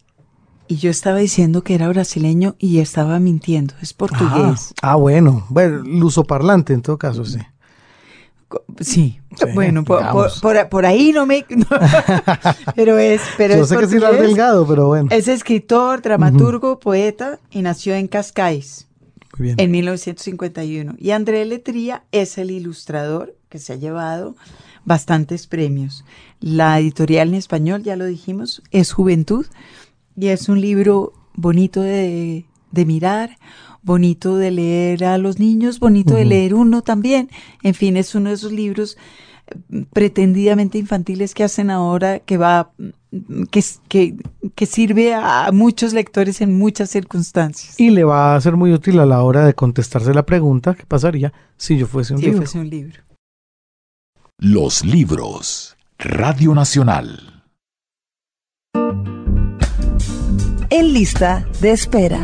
[0.69, 4.75] y yo estaba diciendo que era brasileño y estaba mintiendo, es portugués.
[4.83, 5.83] Ah, bueno, bueno,
[6.27, 7.39] parlante en todo caso, sí.
[8.81, 9.19] Sí,
[9.55, 11.45] bueno, por, ahí no me...
[12.77, 13.23] pero es...
[13.37, 15.09] Pero Yo sé que es Delgado, pero bueno.
[15.11, 18.89] Es escritor, dramaturgo, poeta y nació en Cascais.
[19.39, 19.61] Muy bien.
[19.61, 20.97] En 1951.
[20.99, 24.37] Y André Letría es el ilustrador que se ha llevado
[24.85, 26.05] bastantes premios.
[26.41, 29.47] La editorial en español, ya lo dijimos, es Juventud
[30.17, 33.39] y es un libro bonito de, de mirar,
[33.83, 37.31] bonito de leer a los niños, bonito de leer uno también.
[37.63, 38.97] En fin, es uno de esos libros
[39.47, 42.73] eh, pretendidamente infantiles que hacen ahora que va
[43.51, 44.17] que, que,
[44.55, 47.79] que, sirve a muchos lectores en muchas circunstancias.
[47.79, 50.87] Y le va a ser muy útil a la hora de contestarse la pregunta, ¿qué
[50.87, 52.39] pasaría si yo fuese un si libro?
[52.39, 53.12] Fuese un libro.
[54.45, 55.77] Los libros.
[56.01, 57.45] Radio Nacional.
[60.69, 62.21] En lista de espera.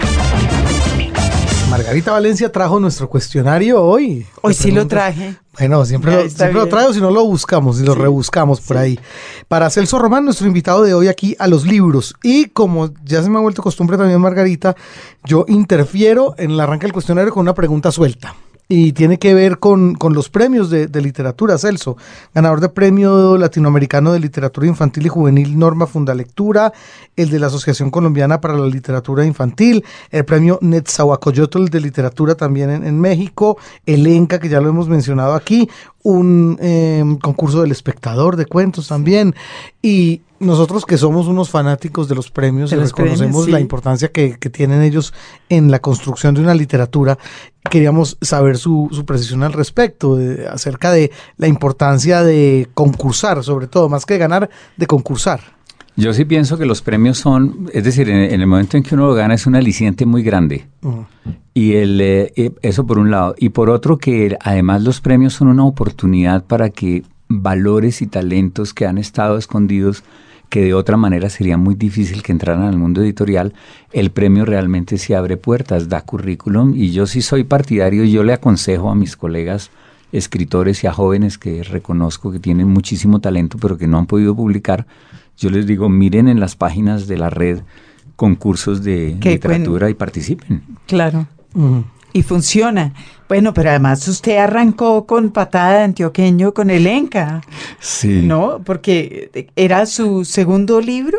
[1.70, 4.26] Margarita Valencia trajo nuestro cuestionario hoy.
[4.42, 5.36] Hoy sí lo traje.
[5.60, 8.98] Bueno, siempre, lo, siempre lo, traigo, si no lo buscamos y lo rebuscamos por ahí.
[9.46, 12.16] Para Celso Román, nuestro invitado de hoy aquí a los libros.
[12.24, 14.74] Y como ya se me ha vuelto costumbre también, Margarita,
[15.22, 18.34] yo interfiero en el arranque del cuestionario con una pregunta suelta
[18.70, 21.96] y tiene que ver con, los premios de, literatura, Celso,
[22.34, 26.74] ganador de premio latinoamericano de literatura infantil y juvenil Norma Fundalectura,
[27.16, 32.70] el de la Asociación Colombiana para la Literatura Infantil, el premio Netzahuacoyotl de literatura también
[32.70, 35.70] en, México, el ENCA, que ya lo hemos mencionado aquí,
[36.02, 39.34] un em, concurso del espectador de cuentos también,
[39.80, 44.82] y nosotros que somos unos fanáticos de los premios y reconocemos la importancia que, tienen
[44.82, 45.12] ellos
[45.48, 47.18] en la construcción de una literatura,
[47.70, 50.18] queríamos saber su, su precisión al respecto,
[50.50, 55.40] acerca de la importancia de concursar, sobre todo, más que ganar, de concursar.
[55.98, 59.08] Yo sí pienso que los premios son, es decir, en, el momento en que uno
[59.08, 60.68] lo gana es un aliciente muy grande.
[61.54, 63.34] Y el, eh, eso por un lado.
[63.36, 68.74] Y por otro que además los premios son una oportunidad para que valores y talentos
[68.74, 70.04] que han estado escondidos
[70.48, 73.54] que de otra manera sería muy difícil que entraran al mundo editorial,
[73.92, 78.22] el premio realmente se abre puertas, da currículum y yo sí soy partidario y yo
[78.22, 79.70] le aconsejo a mis colegas
[80.10, 84.34] escritores y a jóvenes que reconozco que tienen muchísimo talento pero que no han podido
[84.34, 84.86] publicar,
[85.36, 87.60] yo les digo, miren en las páginas de la red
[88.16, 90.62] concursos de literatura y participen.
[90.86, 91.26] Claro
[92.18, 92.92] y funciona.
[93.28, 97.42] Bueno, pero además usted arrancó con patada de antioqueño con el Enca.
[97.78, 98.22] Sí.
[98.24, 98.60] ¿No?
[98.64, 101.18] Porque era su segundo libro.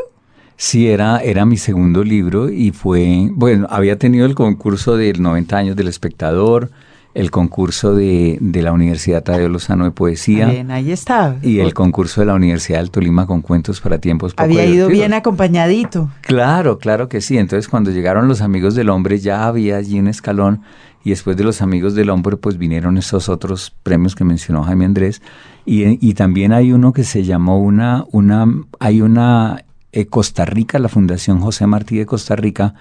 [0.58, 5.56] Sí, era, era mi segundo libro y fue, bueno, había tenido el concurso del 90
[5.56, 6.70] años del espectador,
[7.14, 10.48] el concurso de, de, la Universidad Tadeo Lozano de Poesía.
[10.48, 11.38] Bien, ahí está.
[11.42, 14.90] Y el concurso de la Universidad del Tolima con cuentos para tiempos poco Había ido
[14.90, 16.10] bien acompañadito.
[16.22, 17.38] Claro, claro que sí.
[17.38, 20.62] Entonces cuando llegaron los amigos del hombre ya había allí un escalón
[21.04, 24.86] y después de los amigos del hombre pues vinieron esos otros premios que mencionó Jaime
[24.86, 25.22] Andrés
[25.66, 28.46] y, y también hay uno que se llamó una, una,
[28.80, 32.76] hay una eh, Costa Rica, la Fundación José Martí de Costa Rica,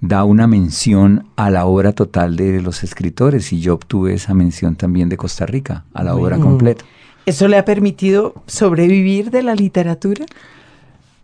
[0.00, 4.76] da una mención a la obra total de los escritores y yo obtuve esa mención
[4.76, 6.84] también de Costa Rica, a la obra completa.
[7.26, 10.26] ¿Eso le ha permitido sobrevivir de la literatura?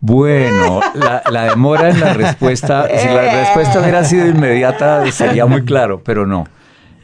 [0.03, 6.01] Bueno, la, demora en la respuesta, si la respuesta hubiera sido inmediata sería muy claro,
[6.03, 6.47] pero no.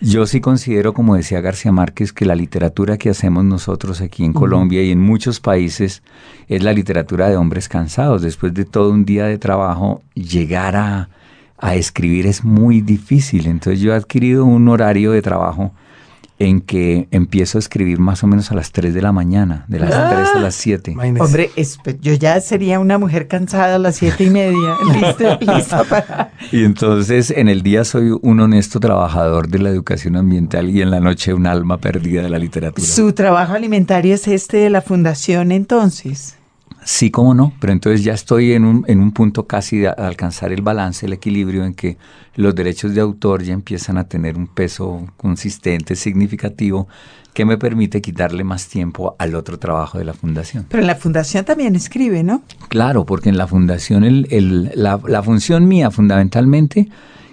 [0.02, 4.34] Yo sí considero, como decía García Márquez, que la literatura que hacemos nosotros aquí en
[4.34, 6.02] Colombia y en muchos países
[6.48, 8.24] es la literatura de hombres cansados.
[8.24, 11.10] Después de todo un día de trabajo, llegar a,
[11.58, 13.46] a escribir es muy difícil.
[13.46, 15.72] Entonces yo he adquirido un horario de trabajo
[16.40, 19.80] en que empiezo a escribir más o menos a las 3 de la mañana, de
[19.80, 20.96] las 3 a las 7.
[21.20, 21.50] Hombre,
[22.02, 24.78] yo ya sería una mujer cansada a las 7 y media,
[25.40, 26.32] lista, para...
[26.52, 30.92] Y entonces en el día soy un honesto trabajador de la educación ambiental y en
[30.92, 32.88] la noche un alma perdida de la literatura.
[32.88, 36.37] ¿Su trabajo alimentario es este de la fundación entonces?
[36.90, 40.54] Sí, cómo no, pero entonces ya estoy en un, en un punto casi de alcanzar
[40.54, 41.98] el balance, el equilibrio en que
[42.36, 46.88] los derechos de autor ya empiezan a tener un peso consistente, significativo,
[47.34, 50.66] que me permite quitarle más tiempo al otro trabajo de la fundación.
[50.70, 52.44] Pero en la fundación también escribe, ¿no?
[52.70, 56.88] Claro, porque en la fundación el, el, la, la función mía fundamentalmente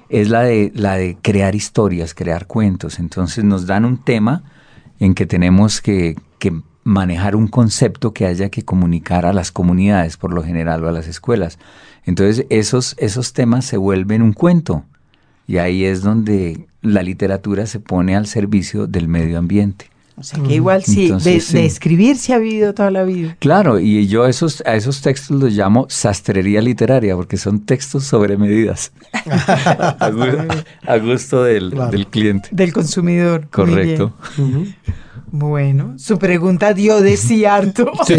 [0.08, 2.98] es la de, la de crear historias, crear cuentos.
[2.98, 4.42] Entonces nos dan un tema
[4.98, 10.16] en que tenemos que, que manejar un concepto que haya que comunicar a las comunidades
[10.16, 11.58] por lo general o a las escuelas.
[12.04, 14.84] Entonces esos, esos temas se vuelven un cuento
[15.46, 19.90] y ahí es donde la literatura se pone al servicio del medio ambiente.
[20.16, 23.36] O sea que igual sí, de, escribir se ha vivido toda la vida.
[23.40, 28.04] Claro, y yo a esos, a esos textos los llamo sastrería literaria, porque son textos
[28.04, 28.92] sobre medidas.
[29.26, 32.48] a, gusto, del, cliente.
[32.52, 33.48] Del consumidor.
[33.50, 34.14] Correcto.
[35.36, 37.90] Bueno, su pregunta dio de sí harto.
[38.06, 38.14] Sí,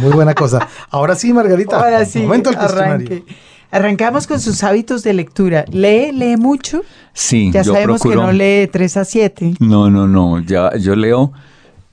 [0.00, 0.68] muy buena cosa.
[0.90, 1.76] Ahora sí, Margarita.
[1.76, 3.24] Ahora sí, momento arranque.
[3.70, 5.64] Arrancamos con sus hábitos de lectura.
[5.70, 6.82] ¿Lee, lee mucho?
[7.14, 9.54] Sí, ya sabemos que no lee 3 a 7.
[9.58, 10.40] No, no, no.
[10.40, 11.32] Ya, yo leo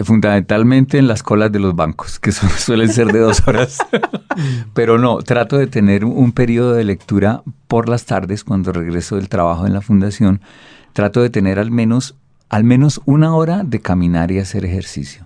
[0.01, 3.77] fundamentalmente en las colas de los bancos, que suelen ser de dos horas.
[4.73, 9.29] Pero no, trato de tener un periodo de lectura por las tardes cuando regreso del
[9.29, 10.41] trabajo en la fundación.
[10.91, 12.17] Trato de tener al menos,
[12.49, 15.25] al menos una hora de caminar y hacer ejercicio.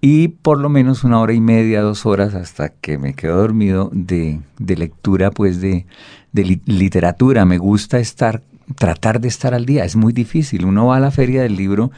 [0.00, 3.90] Y por lo menos una hora y media, dos horas hasta que me quedo dormido
[3.92, 5.86] de, lectura, pues de,
[6.32, 7.44] de literatura.
[7.44, 8.42] Me gusta estar,
[8.76, 9.84] tratar de estar al día.
[9.84, 10.66] Es muy difícil.
[10.66, 11.90] Uno va a la feria del libro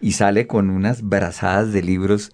[0.00, 2.30] y sale con unas brazadas de libros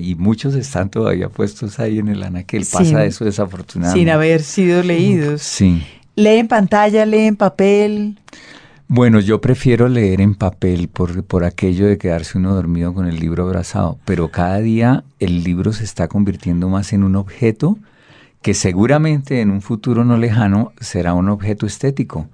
[0.00, 2.66] y muchos están todavía puestos ahí en el anaquel.
[2.70, 4.00] Pasa eso desafortunadamente.
[4.00, 5.42] Sin haber sido leídos.
[5.42, 5.82] Sí.
[6.16, 8.18] ¿Lee en pantalla, lee en papel?
[8.90, 13.20] Bueno, yo prefiero leer en papel por, por aquello de quedarse uno dormido con el
[13.20, 17.76] libro abrazado, pero cada día el libro se está convirtiendo más en un objeto
[18.40, 22.28] que seguramente en un futuro no lejano será un objeto estético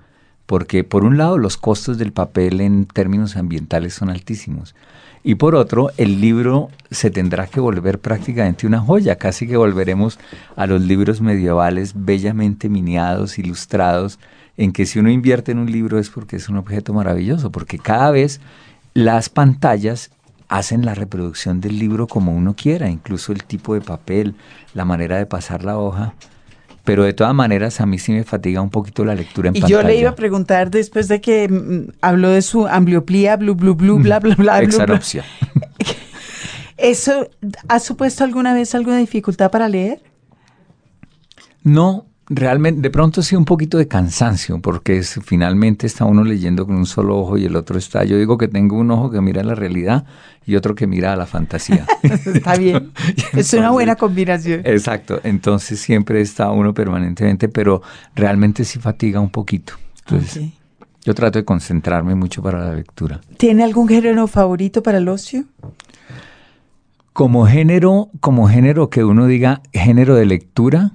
[0.47, 4.77] porque por un lado los costos del papel en términos ambientales son altísimos
[5.25, 10.21] y por otro el libro se tendrá que volver prácticamente una joya, casi que volveremos
[10.55, 14.21] a los libros medievales bellamente miniados, ilustrados,
[14.57, 17.79] en que si uno invierte en un libro es porque es un objeto maravilloso, porque
[17.79, 18.41] cada vez
[18.95, 20.11] las pantallas
[20.49, 24.37] hacen la reproducción del libro como uno quiera, incluso el tipo de papel,
[24.75, 26.15] la manera de pasar la hoja
[26.85, 29.61] pero de todas maneras a mí sí me fatiga un poquito la lectura en y
[29.61, 29.81] pantalla.
[29.81, 33.55] Y yo le iba a preguntar después de que mm, habló de su ambliopía, blu,
[33.55, 34.61] blu, blu, bla, bla, bla.
[34.61, 35.25] Exanopsia.
[36.77, 37.31] ¿Eso
[37.69, 40.03] ha supuesto alguna vez alguna dificultad para leer?
[41.63, 46.67] No, realmente, de pronto sí un poquito de cansancio, porque es, finalmente está uno leyendo
[46.67, 48.05] con un solo ojo y el otro está.
[48.05, 50.05] Yo digo que tengo un ojo que mira la realidad
[50.47, 51.87] y otro que mira a la fantasía.
[52.03, 52.93] está bien.
[53.33, 54.63] es una buena combinación.
[54.65, 55.21] Exacto.
[55.25, 57.83] Entonces siempre está uno permanentemente, pero
[58.15, 59.75] realmente sí fatiga un poquito.
[60.07, 60.51] Entonces,
[61.03, 63.21] yo trato de concentrarme mucho para la lectura.
[63.37, 65.45] ¿Tiene algún género favorito para el ocio?
[67.13, 70.93] Como género, como género que uno diga género de lectura,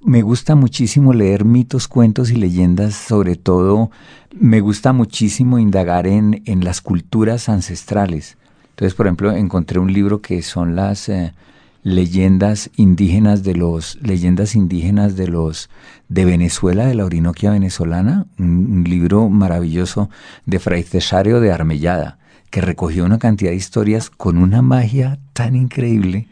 [0.00, 3.90] me gusta muchísimo leer mitos, cuentos y leyendas, sobre todo
[4.34, 8.36] me gusta muchísimo indagar en, en las culturas ancestrales.
[8.70, 11.34] Entonces, por ejemplo, encontré un libro que son las eh,
[11.82, 15.68] leyendas indígenas de los leyendas indígenas de los
[16.08, 20.10] de Venezuela, de la Orinoquia venezolana, un, libro maravilloso
[20.46, 22.18] de Fray Cesario de Armellada,
[22.50, 26.26] que recogió una cantidad de historias con una magia tan increíble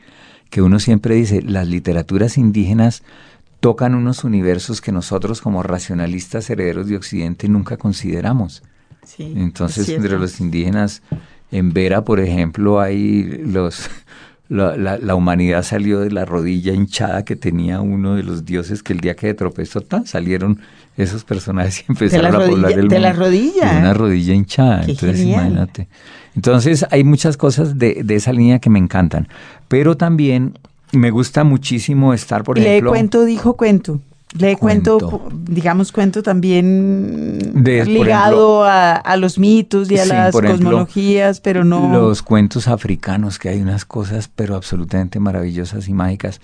[0.51, 3.03] que uno siempre dice, las literaturas indígenas
[3.61, 8.63] tocan unos universos que nosotros como racionalistas herederos de Occidente nunca consideramos.
[9.19, 11.03] Entonces, entre los indígenas,
[11.51, 13.89] en Vera, por ejemplo, hay los...
[14.51, 19.01] La, humanidad salió de la rodilla hinchada que tenía uno de los dioses que el
[19.01, 20.61] día que tropezó tan salieron
[20.97, 22.95] esos personajes y empezaron a poblar el mundo.
[22.95, 23.75] De la rodilla.
[23.75, 24.85] De una rodilla hinchada.
[24.87, 25.89] Entonces, imagínate.
[26.35, 29.29] Entonces, hay muchas cosas de, de esa línea que me encantan.
[29.69, 30.55] Pero también
[30.93, 32.91] me gusta muchísimo estar, por ejemplo...
[32.91, 34.01] Le cuento, dijo cuento.
[34.39, 41.91] Le cuento, digamos, cuento también ligado a, los mitos y a las cosmologías, pero no...
[41.91, 46.43] Los cuentos africanos, que hay unas cosas, pero absolutamente maravillosas y mágicas.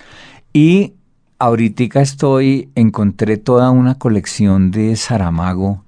[0.55, 0.95] Y
[1.39, 5.85] ahorita estoy, encontré toda una colección de Saramago.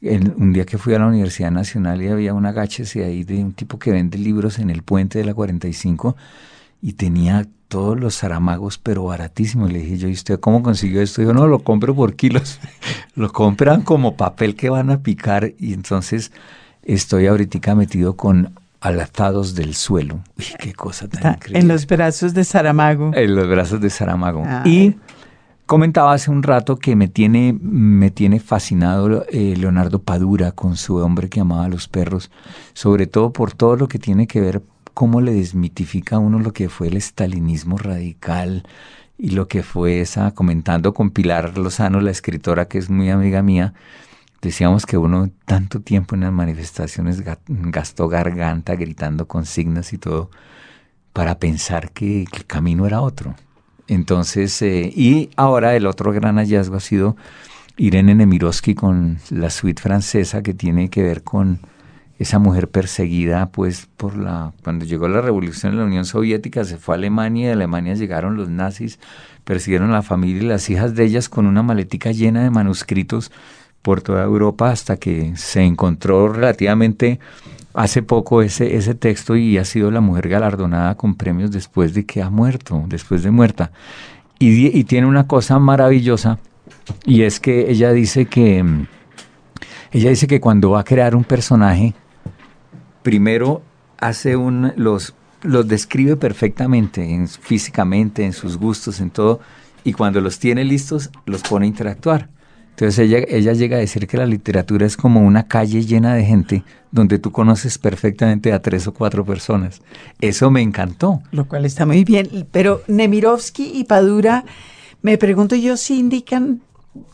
[0.00, 3.52] un día que fui a la Universidad Nacional y había una y ahí de un
[3.52, 6.16] tipo que vende libros en el puente de la 45
[6.80, 9.72] y tenía todos los zaramagos, pero baratísimos.
[9.72, 11.22] Le dije yo, ¿y usted cómo consiguió esto?
[11.22, 12.60] Yo no lo compro por kilos,
[13.14, 16.32] lo compran como papel que van a picar y entonces
[16.82, 20.20] estoy ahorita metido con alatados del suelo.
[20.38, 21.60] Uy, qué cosa tan increíble.
[21.60, 23.10] En los brazos de Saramago.
[23.14, 24.44] En los brazos de Saramago.
[24.64, 24.96] Y
[25.66, 30.96] comentaba hace un rato que me tiene, me tiene fascinado eh, Leonardo Padura con su
[30.96, 32.30] hombre que amaba a los perros,
[32.74, 34.62] sobre todo por todo lo que tiene que ver
[34.96, 38.62] cómo le desmitifica a uno lo que fue el estalinismo radical
[39.18, 43.42] y lo que fue esa, comentando con Pilar Lozano, la escritora que es muy amiga
[43.42, 43.74] mía,
[44.40, 50.30] decíamos que uno tanto tiempo en las manifestaciones gastó garganta gritando consignas y todo
[51.12, 53.34] para pensar que el camino era otro.
[53.88, 57.16] Entonces, eh, y ahora el otro gran hallazgo ha sido
[57.76, 61.60] Irene Nemirovsky con la suite francesa que tiene que ver con
[62.18, 66.78] esa mujer perseguida, pues, por la, cuando llegó la revolución en la Unión Soviética, se
[66.78, 68.98] fue a Alemania y de Alemania llegaron los nazis,
[69.44, 73.30] persiguieron a la familia y las hijas de ellas con una maletica llena de manuscritos
[73.82, 77.20] por toda Europa hasta que se encontró relativamente
[77.74, 82.06] hace poco ese, ese texto y ha sido la mujer galardonada con premios después de
[82.06, 83.70] que ha muerto, después de muerta.
[84.38, 86.38] Y, y tiene una cosa maravillosa
[87.04, 88.64] y es que ella dice que
[89.92, 91.94] ella dice que cuando va a crear un personaje,
[93.06, 93.62] primero
[93.98, 99.38] hace un los los describe perfectamente, físicamente, en sus gustos, en todo,
[99.84, 102.28] y cuando los tiene listos, los pone a interactuar.
[102.70, 106.24] Entonces ella, ella llega a decir que la literatura es como una calle llena de
[106.24, 109.82] gente donde tú conoces perfectamente a tres o cuatro personas.
[110.20, 111.22] Eso me encantó.
[111.30, 112.48] Lo cual está muy bien.
[112.50, 114.44] Pero Nemirovsky y Padura,
[115.00, 116.60] me pregunto yo si indican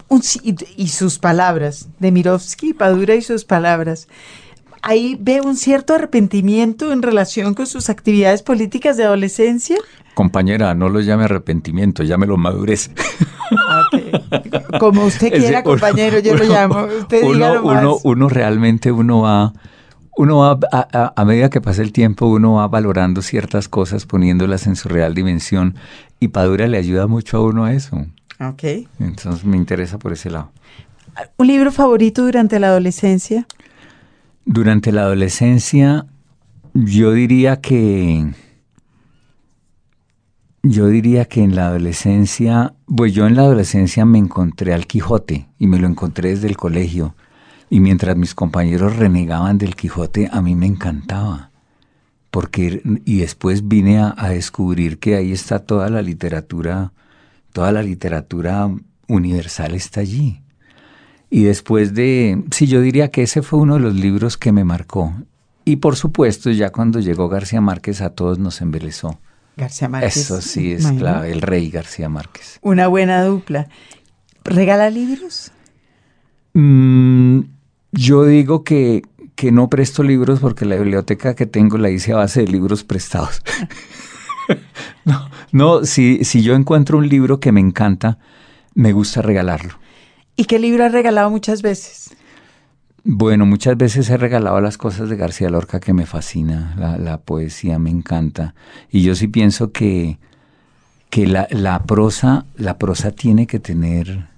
[0.08, 4.08] un, y, sus palabras, Nemirovsky y Padura y sus palabras,
[4.82, 9.76] ahí ve un cierto arrepentimiento en relación con sus actividades políticas de adolescencia.
[10.14, 12.90] Compañera, no lo llame arrepentimiento, llámelo madurez.
[14.78, 16.84] Como usted quiera, compañero, yo lo llamo.
[17.00, 19.54] Usted uno, uno, uno, realmente uno va,
[20.16, 24.66] uno va a, a, medida que pasa el tiempo, uno va valorando ciertas cosas, poniéndolas
[24.66, 25.76] en su real dimensión,
[26.20, 28.04] y Padura le ayuda mucho a uno a eso.
[28.40, 28.64] Ok.
[28.98, 30.50] Entonces me interesa por ese lado.
[31.36, 33.46] ¿Un libro favorito durante la adolescencia?
[34.44, 36.06] Durante la adolescencia,
[36.74, 38.34] yo diría que.
[40.64, 45.48] Yo diría que en la adolescencia, pues yo en la adolescencia me encontré al Quijote
[45.58, 47.14] y me lo encontré desde el colegio.
[47.70, 51.50] Y mientras mis compañeros renegaban del Quijote, a mí me encantaba.
[52.30, 56.92] Porque, y después vine a, a descubrir que ahí está toda la literatura,
[57.52, 58.70] toda la literatura
[59.08, 60.41] universal está allí.
[61.34, 64.64] Y después de, sí, yo diría que ese fue uno de los libros que me
[64.64, 65.14] marcó.
[65.64, 69.18] Y por supuesto, ya cuando llegó García Márquez a todos nos embelezó.
[69.56, 70.14] García Márquez.
[70.14, 72.58] Eso sí es clave, el rey García Márquez.
[72.60, 73.68] Una buena dupla.
[74.44, 75.52] ¿Regala libros?
[76.52, 77.44] Mm,
[77.92, 79.00] yo digo que,
[79.34, 82.84] que no presto libros porque la biblioteca que tengo la hice a base de libros
[82.84, 83.40] prestados.
[85.06, 88.18] no, no si, si yo encuentro un libro que me encanta,
[88.74, 89.80] me gusta regalarlo.
[90.36, 92.14] ¿Y qué libro has regalado muchas veces?
[93.04, 97.78] Bueno, muchas veces he regalado las cosas de García Lorca que me fascina, la, poesía
[97.78, 98.54] me encanta.
[98.90, 100.18] Y yo sí pienso que,
[101.10, 104.28] que la, la, prosa, la prosa tiene que tener,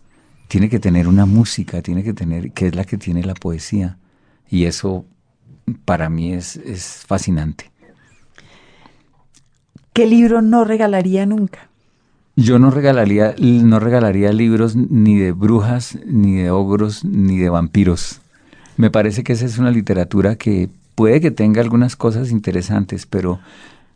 [0.49, 3.99] tiene que tener una música, tiene que tener, que es la que tiene la poesía.
[4.49, 5.05] Y eso
[5.85, 7.71] para mí es, es fascinante.
[9.93, 11.69] ¿Qué libro no regalaría nunca?
[12.37, 18.20] Yo no regalaría, no regalaría libros ni de brujas, ni de ogros, ni de vampiros.
[18.76, 23.39] Me parece que esa es una literatura que puede que tenga algunas cosas interesantes, pero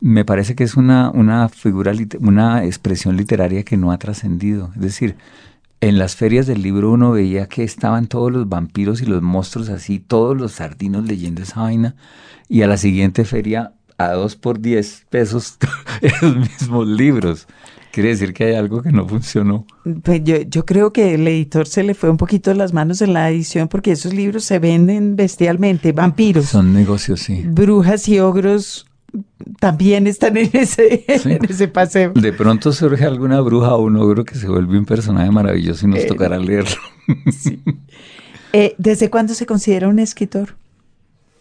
[0.01, 4.71] me parece que es una, una figura, una expresión literaria que no ha trascendido.
[4.77, 5.17] Es decir,
[5.81, 9.69] en las ferias del libro uno veía que estaban todos los vampiros y los monstruos
[9.69, 11.97] así, todos los sardinos leyendo esa vaina,
[12.49, 15.59] y a la siguiente feria a dos por diez pesos
[16.03, 17.49] esos mismos libros.
[17.93, 19.67] Quiere decir que hay algo que no funcionó.
[20.03, 23.13] Pues yo, yo creo que el editor se le fue un poquito las manos en
[23.13, 25.93] la edición porque esos libros se venden bestialmente.
[25.93, 26.47] Vampiros.
[26.47, 27.45] Son negocios, sí.
[27.47, 28.87] Brujas y ogros
[29.59, 32.13] también están en ese, en ese paseo.
[32.13, 35.91] De pronto surge alguna bruja o un ogro que se vuelve un personaje maravilloso y
[35.91, 36.77] nos eh, tocará leerlo.
[38.55, 40.57] Eh, ¿Desde cuándo se considera un escritor?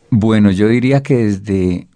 [0.10, 1.88] Bueno, yo diría que desde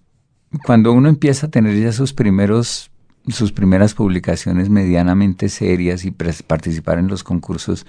[0.65, 2.90] cuando uno empieza a tener ya sus primeros
[3.27, 7.85] sus primeras publicaciones medianamente serias y participar en los concursos,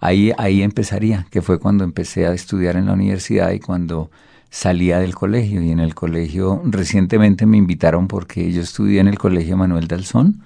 [0.00, 4.10] ahí, ahí empezaría, que fue cuando empecé a estudiar en la universidad y cuando
[4.50, 5.62] salía del colegio.
[5.62, 10.42] Y en el colegio recientemente me invitaron porque yo estudié en el colegio Manuel Dalzón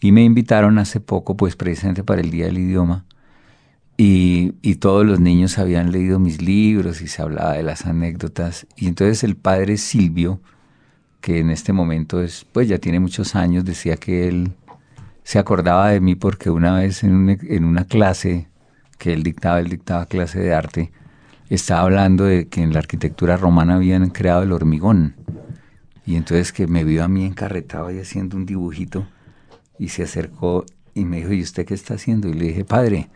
[0.00, 3.04] y me invitaron hace poco, pues precisamente para el Día del Idioma.
[4.00, 8.64] Y, y, todos los niños habían leído mis libros y se hablaba de las anécdotas.
[8.76, 10.40] Y entonces el padre Silvio,
[11.20, 14.52] que en este momento es, pues ya tiene muchos años, decía que él
[15.24, 18.48] se acordaba de mí porque una vez en una, clase
[18.98, 20.92] que él dictaba, él dictaba clase de arte,
[21.50, 25.14] estaba hablando de que en la arquitectura romana habían creado el hormigón.
[26.06, 29.06] Y entonces que me vio a mí encarretado y haciendo un dibujito
[29.78, 30.64] y se acercó
[30.94, 32.28] y me dijo, ¿y usted qué está haciendo?
[32.28, 33.08] Y le dije, padre,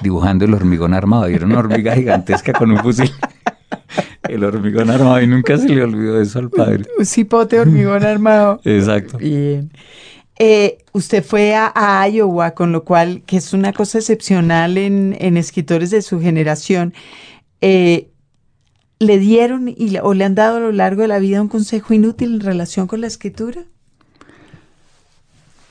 [0.00, 1.28] dibujando el hormigón armado.
[1.28, 3.10] Y era una hormiga gigantesca con un fusil.
[4.28, 6.84] El hormigón armado y nunca se le olvidó eso al padre.
[6.98, 8.60] Un cipote hormigón armado.
[8.64, 9.18] Exacto.
[9.18, 9.70] Bien.
[10.38, 15.90] Eh, usted fue a, Iowa, con lo cual, que es una cosa excepcional en, escritores
[15.90, 16.94] de su generación.
[17.60, 18.08] Eh,
[18.98, 21.92] ¿Le dieron y, o le han dado a lo largo de la vida un consejo
[21.94, 23.64] inútil en relación con la escritura?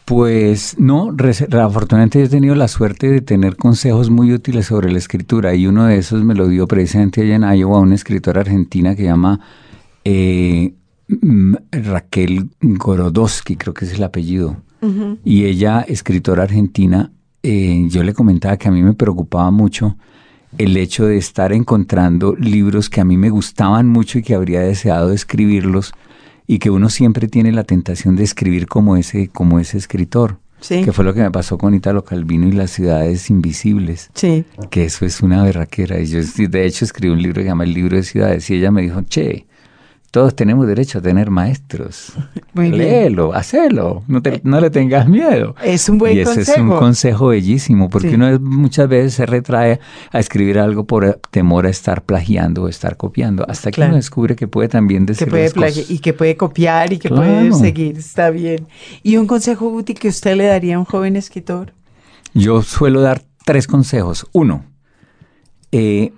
[0.10, 1.16] Pues no,
[1.62, 5.86] afortunadamente he tenido la suerte de tener consejos muy útiles sobre la escritura y uno
[5.86, 9.40] de esos me lo dio precisamente allá en Iowa una escritora argentina que llama
[10.04, 10.74] eh,
[11.72, 14.58] Raquel Gorodowski, creo que es el apellido,
[15.24, 17.12] y ella, escritora argentina,
[17.44, 19.96] eh, yo le comentaba que a mí me preocupaba mucho
[20.58, 24.62] el hecho de estar encontrando libros que a mí me gustaban mucho y que habría
[24.62, 25.94] deseado escribirlos
[26.50, 30.40] y que uno siempre tiene la tentación de escribir como ese, como ese escritor.
[30.68, 34.10] Que fue lo que me pasó con Italo Calvino y las ciudades invisibles.
[34.16, 34.44] Sí.
[34.72, 36.00] Que eso es una berraquera.
[36.00, 38.50] Y yo, de hecho, escribí un libro que se llama El libro de ciudades.
[38.50, 39.46] Y ella me dijo, che,
[40.12, 42.14] todos tenemos derecho a tener maestros.
[42.54, 45.56] Muy Léelo, hacelo, no, no le tengas miedo.
[45.64, 46.40] Es un buen consejo.
[46.40, 49.80] Y ese es un consejo bellísimo, porque uno muchas veces se retrae
[50.12, 54.36] a escribir algo por temor a estar plagiando o estar copiando, hasta que uno descubre
[54.36, 55.90] que puede también decir que puede cosas.
[55.90, 58.68] Y que puede copiar y que puede seguir, está bien.
[59.04, 61.74] ¿Y un consejo útil que usted le daría a un joven escritor?
[62.34, 64.28] Yo suelo dar tres consejos.
[64.32, 64.66] Uno,
[65.72, 66.14] eh,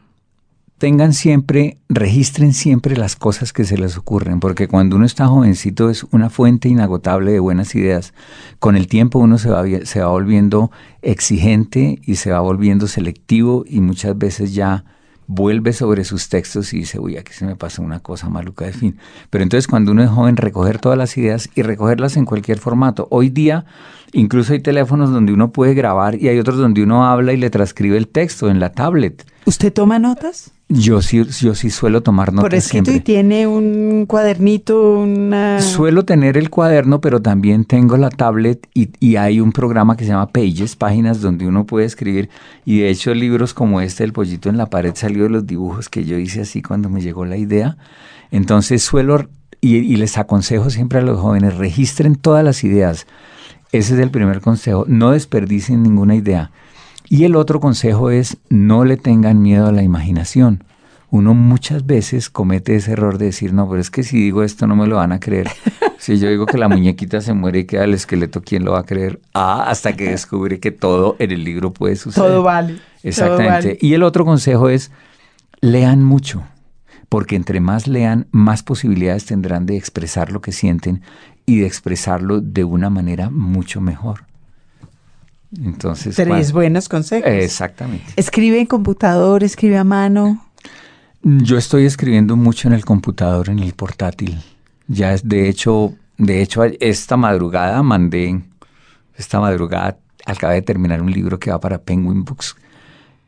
[0.82, 5.92] tengan siempre, registren siempre las cosas que se les ocurren, porque cuando uno está jovencito
[5.92, 8.16] es una fuente inagotable de buenas ideas.
[8.58, 10.72] Con el tiempo uno se va, se va volviendo
[11.04, 14.84] exigente y se va volviendo selectivo y muchas veces ya
[15.28, 18.74] vuelve sobre sus textos y dice, uy, aquí se me pasa una cosa maluca de
[18.74, 18.98] fin.
[19.30, 23.08] Pero entonces cuando uno es joven, recoger todas las ideas y recogerlas en cualquier formato.
[23.12, 23.66] Hoy día
[24.14, 27.52] incluso hay teléfonos donde uno puede grabar y hay otros donde uno habla y le
[27.52, 29.28] transcribe el texto en la tablet.
[29.46, 30.52] ¿Usted toma notas?
[30.74, 32.50] Yo sí, yo sí suelo tomar notas.
[32.50, 35.60] Por escrito y tiene un cuadernito, una.
[35.60, 40.06] Suelo tener el cuaderno, pero también tengo la tablet y, y, hay un programa que
[40.06, 42.30] se llama Pages, páginas donde uno puede escribir.
[42.64, 45.90] Y de hecho, libros como este, El pollito en la pared, salió de los dibujos
[45.90, 47.76] que yo hice así cuando me llegó la idea.
[48.32, 49.28] Entonces suelo,
[49.60, 53.08] y, y les aconsejo siempre a los jóvenes, registren todas las ideas.
[53.74, 54.86] Ese es el primer consejo.
[54.88, 56.52] No desperdicien ninguna idea
[57.12, 60.64] y el otro consejo es no le tengan miedo a la imaginación.
[61.10, 64.66] Uno muchas veces comete ese error de decir, no, pero es que si digo esto
[64.66, 65.50] no me lo van a creer.
[66.00, 68.80] Si yo digo que la muñequita se muere y queda el esqueleto, ¿quién lo va
[68.80, 69.20] a creer?
[69.36, 72.28] Ah, hasta que descubre que todo en el libro puede suceder.
[72.28, 72.80] Todo vale.
[73.04, 73.78] Exactamente.
[73.80, 74.90] Y el otro consejo es,
[75.60, 76.42] lean mucho,
[77.08, 81.04] porque entre más lean, más posibilidades tendrán de expresar lo que sienten
[81.46, 84.31] y de expresarlo de una manera mucho mejor.
[85.58, 87.30] Entonces, Tres buenos consejos.
[87.30, 88.06] Exactamente.
[88.16, 90.46] ¿Escribe en computador, escribe a mano?
[91.24, 94.40] Yo estoy escribiendo mucho en el computador, en el portátil.
[94.88, 98.42] Ya es, de hecho, de hecho, esta madrugada mandé,
[99.18, 102.56] esta madrugada acabé de terminar un libro que va para Penguin Books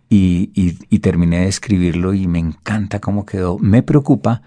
[0.09, 3.57] y, y terminé de escribirlo y me encanta cómo quedó.
[3.59, 4.41] Me preocupa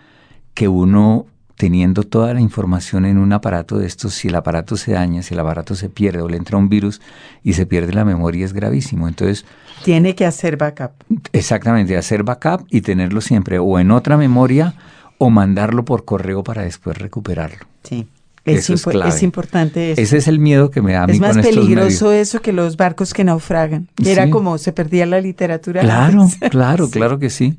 [0.54, 4.92] que uno teniendo toda la información en un aparato de estos, si el aparato se
[4.92, 7.00] daña, si el aparato se pierde o le entra un virus
[7.42, 9.08] y se pierde la memoria es gravísimo.
[9.08, 9.44] Entonces...
[9.82, 10.92] Tiene que hacer backup.
[11.32, 14.74] Exactamente, hacer backup y tenerlo siempre o en otra memoria
[15.18, 17.66] o mandarlo por correo para después recuperarlo.
[17.82, 18.06] Sí.
[18.44, 20.00] Es, es, importante eso.
[20.00, 22.76] Ese es el miedo que me da a mí Es más peligroso eso que los
[22.76, 23.88] barcos que naufragan.
[24.04, 25.80] Era como se perdía la literatura.
[25.80, 27.56] Claro, claro, claro que sí.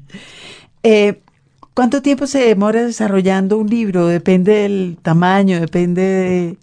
[0.83, 1.19] Eh,
[1.78, 4.07] ¿Cuánto tiempo se demora desarrollando un libro?
[4.07, 6.57] Depende del tamaño, depende de...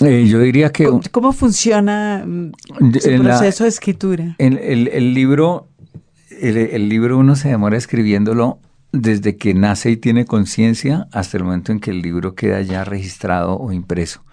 [0.00, 0.90] Eh, yo diría que...
[1.12, 2.50] ¿Cómo, funciona mm,
[3.04, 4.34] el proceso de escritura?
[4.38, 5.68] En el, libro,
[6.30, 8.58] el, libro uno se demora escribiéndolo
[8.90, 12.82] desde que nace y tiene conciencia hasta el momento en que el libro queda ya
[12.82, 14.24] registrado o impreso.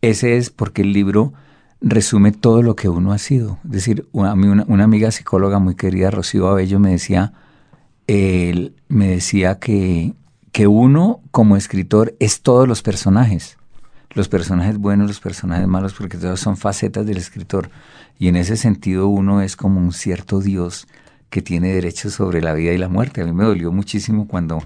[0.00, 1.34] Ese es porque el libro
[1.82, 3.58] resume todo lo que uno ha sido.
[3.66, 7.34] Es decir, a mí una, una amiga psicóloga muy querida, Rocío Abello, me decía
[8.08, 10.14] él me decía que,
[10.50, 13.58] que uno como escritor es todos los personajes.
[14.14, 17.70] Los personajes buenos, los personajes malos, porque todos son facetas del escritor.
[18.18, 20.88] Y en ese sentido uno es como un cierto Dios
[21.28, 23.20] que tiene derechos sobre la vida y la muerte.
[23.20, 24.62] A mí me dolió muchísimo cuando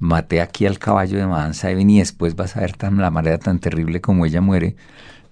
[0.00, 3.38] maté aquí al caballo de Madame Saben y después vas a ver tan, la manera
[3.38, 4.76] tan terrible como ella muere.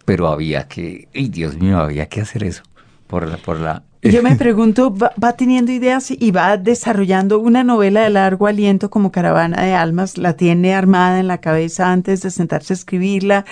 [0.04, 2.62] Pero había que, ¡ay Dios mío, había que hacer eso
[3.06, 8.02] por la, por la yo me pregunto, va, teniendo ideas y va desarrollando una novela
[8.02, 12.30] de largo aliento como Caravana de Almas, la tiene armada en la cabeza antes de
[12.30, 13.44] sentarse a escribirla,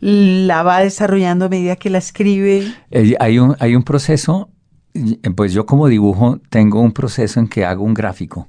[0.00, 2.72] la va desarrollando a medida que la escribe.
[2.90, 4.50] Eh, hay, un, hay un proceso,
[5.36, 8.48] pues yo como dibujo tengo un proceso en que hago un gráfico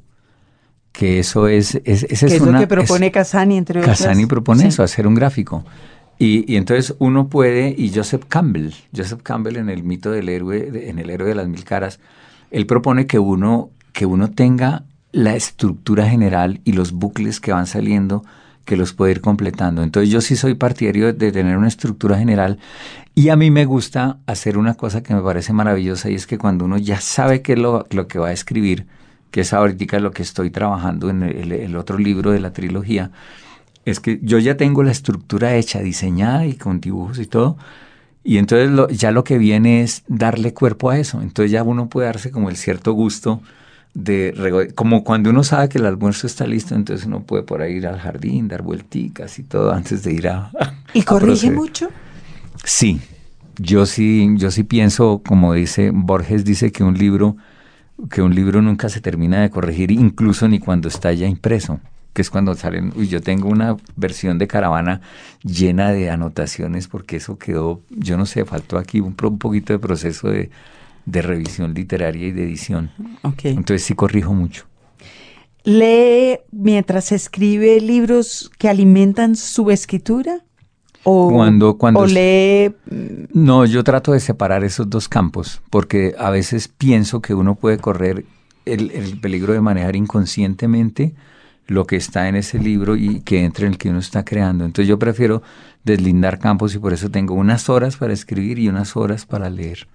[0.91, 3.99] que eso es, es, es, es lo que propone Casani entre otras.
[3.99, 5.63] Casani propone eso, hacer un gráfico.
[6.23, 10.99] Y, entonces uno puede, y Joseph Campbell, Joseph Campbell en el mito del héroe, en
[10.99, 11.99] el héroe de las mil caras,
[12.51, 17.65] él propone que uno, que uno tenga la estructura general y los bucles que van
[17.65, 18.23] saliendo
[18.65, 19.81] que los puede ir completando.
[19.81, 22.59] Entonces yo sí soy partidario de tener una estructura general
[23.15, 26.37] y a mí me gusta hacer una cosa que me parece maravillosa y es que
[26.37, 28.85] cuando uno ya sabe qué es lo, lo que va a escribir,
[29.31, 33.09] que es ahorita lo que estoy trabajando en el, otro libro de la trilogía,
[33.85, 37.57] es que yo ya tengo la estructura hecha, diseñada y con dibujos y todo,
[38.23, 42.07] y entonces ya lo que viene es darle cuerpo a eso, entonces ya uno puede
[42.07, 43.41] darse como el cierto gusto
[43.93, 47.73] de como cuando uno sabe que el almuerzo está listo, entonces uno puede por ahí
[47.73, 50.51] ir al jardín, dar vuelticas y todo antes de ir a
[50.93, 51.89] ¿Y corrige mucho?
[52.63, 53.01] Sí.
[53.57, 57.35] Yo sí, yo sí pienso, como dice Borges dice que un libro
[58.09, 61.79] que un libro nunca se termina de corregir, incluso ni cuando está ya impreso,
[62.13, 65.01] que es cuando salen, uy, yo tengo una versión de caravana
[65.43, 69.79] llena de anotaciones porque eso quedó, yo no sé, faltó aquí un, un poquito de
[69.79, 70.49] proceso de,
[71.05, 72.91] de revisión literaria y de edición.
[73.43, 74.65] Entonces sí corrijo mucho.
[75.63, 80.43] ¿Lee mientras escribe libros que alimentan su escritura?
[81.03, 82.75] ¿O, cuando, cuando lee...?
[83.33, 87.77] No, yo trato de separar esos dos campos, porque a veces pienso que uno puede
[87.77, 88.25] correr
[88.65, 91.15] el, el peligro de manejar inconscientemente
[91.71, 94.65] lo que está en ese libro y que entre en el que uno está creando.
[94.65, 95.41] Entonces yo prefiero
[95.83, 99.87] deslindar campos y por eso tengo unas horas para escribir y unas horas para leer.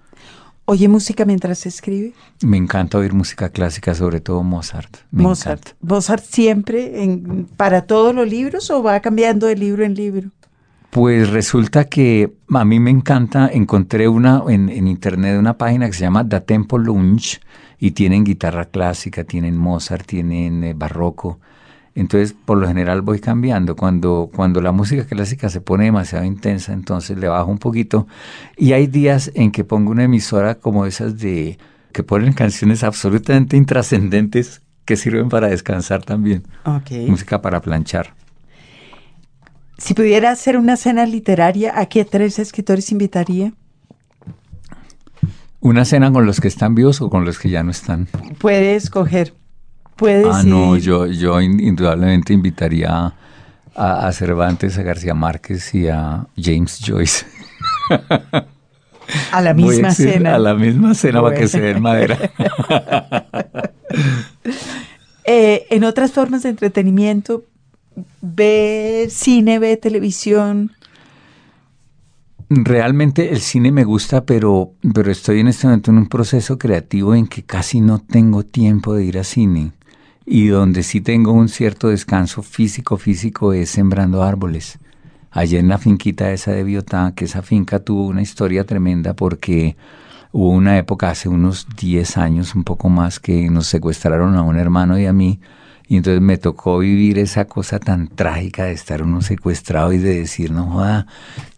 [0.65, 2.13] ¿Oye música mientras se escribe?
[2.43, 4.97] Me encanta oír música clásica, sobre todo Mozart.
[5.13, 5.75] Mozart.
[5.81, 10.31] ¿Mozart siempre en, para todos los libros o va cambiando de libro en libro?
[10.91, 15.93] Pues resulta que a mí me encanta, encontré una en, en internet una página que
[15.93, 17.39] se llama Da Tempo Lunch
[17.79, 21.39] y tienen guitarra clásica, tienen Mozart, tienen eh, barroco.
[21.97, 23.75] Entonces, por lo general voy cambiando.
[23.75, 28.07] Cuando, cuando la música clásica se pone demasiado intensa, entonces le bajo un poquito.
[28.57, 31.59] Y hay días en que pongo una emisora como esas de
[31.93, 36.45] que ponen canciones absolutamente intrascendentes que sirven para descansar también.
[37.09, 38.15] Música para planchar.
[39.79, 43.55] Si pudiera hacer una cena literaria, ¿a qué tres escritores invitaría?
[45.61, 48.07] ¿Una cena con los que están vivos o con los que ya no están?
[48.39, 49.35] Puede escoger
[50.05, 53.15] ah, no, yo, yo indudablemente invitaría
[53.75, 57.27] a, Cervantes, a García Márquez y a James Joyce.
[59.31, 60.35] A la misma cena.
[60.35, 62.19] A la misma cena para que se den madera.
[65.29, 67.43] Eh, en otras formas de entretenimiento,
[68.21, 70.71] ve cine, ve televisión.
[72.49, 77.13] Realmente el cine me gusta, pero, pero estoy en este momento en un proceso creativo
[77.13, 79.73] en que casi no tengo tiempo de ir a cine
[80.27, 84.79] y donde sí tengo un cierto descanso físico físico es sembrando árboles.
[85.31, 89.77] Allá en la finquita esa de Biotá, que esa finca tuvo una historia tremenda porque
[90.33, 94.59] hubo una época hace unos 10 años, un poco más, que nos secuestraron a un
[94.59, 95.41] hermano y a mí.
[95.89, 100.19] Y entonces me tocó vivir esa cosa tan trágica de estar uno secuestrado y de
[100.19, 101.07] decir, no joda,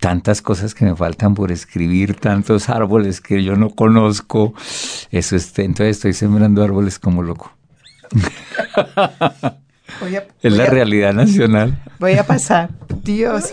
[0.00, 4.52] tantas cosas que me faltan por escribir, tantos árboles que yo no conozco.
[5.10, 7.57] Eso es, entonces estoy sembrando árboles como loco
[10.42, 11.82] es la realidad nacional.
[11.98, 12.70] Voy a pasar.
[13.02, 13.50] Dios.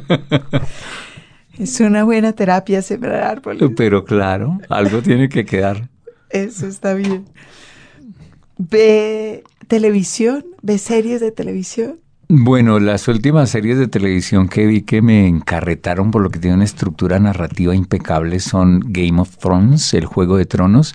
[1.59, 3.70] es una buena terapia sembrar árboles.
[3.77, 5.89] Pero claro, algo tiene que quedar.
[6.31, 7.27] Eso está bien.
[8.57, 10.47] ¿Ve televisión?
[10.62, 12.01] ¿Ve series de televisión?
[12.35, 16.57] Bueno, las últimas series de televisión que vi que me encarretaron por lo que tiene
[16.57, 20.95] una estructura narrativa impecable son Game of Thrones, el Juego de Tronos,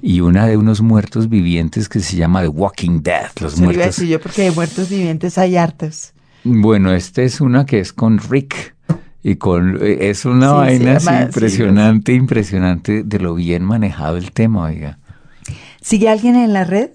[0.00, 3.28] y una de unos muertos vivientes que se llama The Walking Dead.
[3.38, 3.98] Los muertos.
[3.98, 6.14] yo porque de muertos vivientes hay hartos.
[6.42, 8.74] Bueno, esta es una que es con Rick
[9.22, 14.98] y con eh, es una vaina impresionante, impresionante de lo bien manejado el tema, oiga.
[15.82, 16.88] ¿Sigue alguien en la red?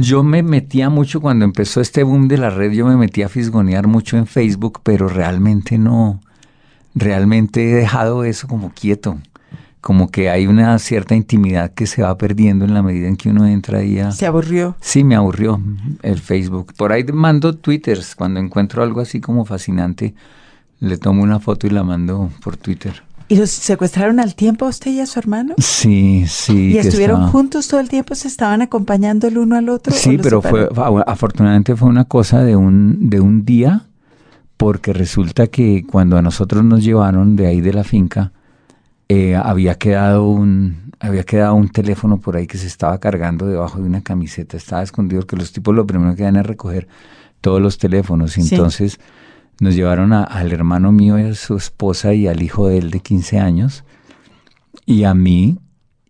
[0.00, 3.28] Yo me metía mucho cuando empezó este boom de la red, yo me metía a
[3.28, 6.20] fisgonear mucho en Facebook, pero realmente no,
[6.96, 9.18] realmente he dejado eso como quieto,
[9.80, 13.28] como que hay una cierta intimidad que se va perdiendo en la medida en que
[13.28, 14.10] uno entra ahí a...
[14.10, 14.74] ¿Se aburrió?
[14.80, 15.60] Sí, me aburrió
[16.02, 16.72] el Facebook.
[16.76, 20.14] Por ahí mando twitters, cuando encuentro algo así como fascinante,
[20.80, 23.04] le tomo una foto y la mando por Twitter.
[23.34, 25.56] ¿Y los secuestraron al tiempo a usted y a su hermano?
[25.58, 26.74] Sí, sí.
[26.74, 28.14] ¿Y estuvieron juntos todo el tiempo?
[28.14, 29.92] ¿Se estaban acompañando el uno al otro?
[29.92, 30.68] Sí, pero fue,
[31.04, 33.86] afortunadamente fue una cosa de un, de un día,
[34.56, 38.30] porque resulta que cuando a nosotros nos llevaron de ahí de la finca,
[39.08, 43.80] eh, había quedado un había quedado un teléfono por ahí que se estaba cargando debajo
[43.80, 46.86] de una camiseta, estaba escondido, que los tipos lo primero que dan es recoger
[47.40, 48.38] todos los teléfonos.
[48.38, 49.00] Y entonces
[49.60, 53.00] nos llevaron al hermano mío y a su esposa y al hijo de él de
[53.00, 53.84] 15 años
[54.86, 55.58] y a mí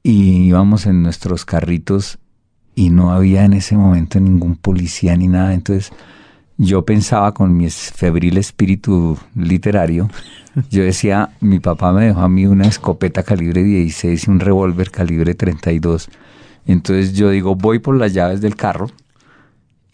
[0.02, 2.18] y íbamos en nuestros carritos
[2.74, 5.54] y no había en ese momento ningún policía ni nada.
[5.54, 5.92] Entonces
[6.58, 10.08] yo pensaba con mi febril espíritu literario,
[10.70, 14.90] yo decía, mi papá me dejó a mí una escopeta calibre 16 y un revólver
[14.90, 16.08] calibre 32
[16.66, 18.90] Entonces yo digo, voy por las llaves del carro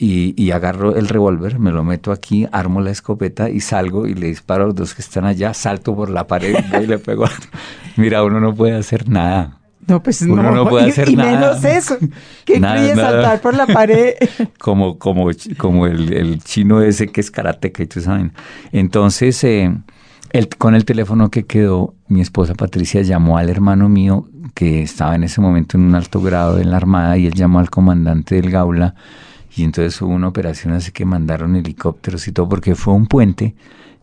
[0.02, 4.28] y, agarro el revólver, me lo meto aquí, armo la escopeta y salgo y le
[4.28, 7.26] disparo a los dos que están allá, salto por la pared y le pego.
[7.96, 9.58] Mira, uno no puede hacer nada.
[9.86, 11.32] No, pues uno no, puede hacer nada.
[11.32, 11.98] Y menos eso,
[12.46, 14.14] que incluye saltar por la pared.
[14.58, 15.28] como como,
[15.58, 18.30] como el, chino ese que es karateca y tú sabes.
[18.72, 19.70] Entonces, eh,
[20.30, 25.14] el, con el teléfono que quedó, mi esposa Patricia llamó al hermano mío que estaba
[25.14, 28.36] en ese momento en un alto grado en la Armada y él llamó al comandante
[28.36, 28.94] del Gaula
[29.54, 33.54] y entonces hubo una operación así que mandaron helicópteros y todo porque fue un puente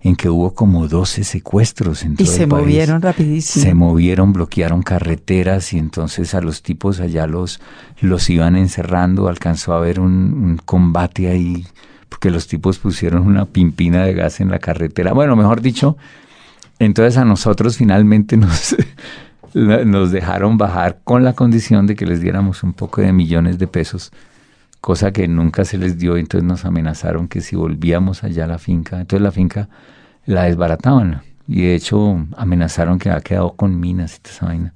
[0.01, 3.65] en que hubo como 12 secuestros en todo Y se movieron rapidísimo.
[3.65, 7.59] Se movieron, bloquearon carreteras y entonces a los tipos allá los,
[7.99, 9.27] los iban encerrando.
[9.27, 11.65] Alcanzó a haber un, combate ahí
[12.09, 15.13] porque los tipos pusieron una pimpina de gas en la carretera.
[15.13, 15.97] Bueno, mejor dicho,
[16.79, 18.75] entonces a nosotros finalmente nos,
[19.53, 23.67] nos dejaron bajar con la condición de que les diéramos un poco de millones de
[23.67, 24.11] pesos
[24.81, 28.57] cosa que nunca se les dio, entonces nos amenazaron que si volvíamos allá a la
[28.57, 29.69] finca, entonces la finca
[30.25, 34.73] la desbarataban y de hecho amenazaron que había quedado con minas y toda esa vaina.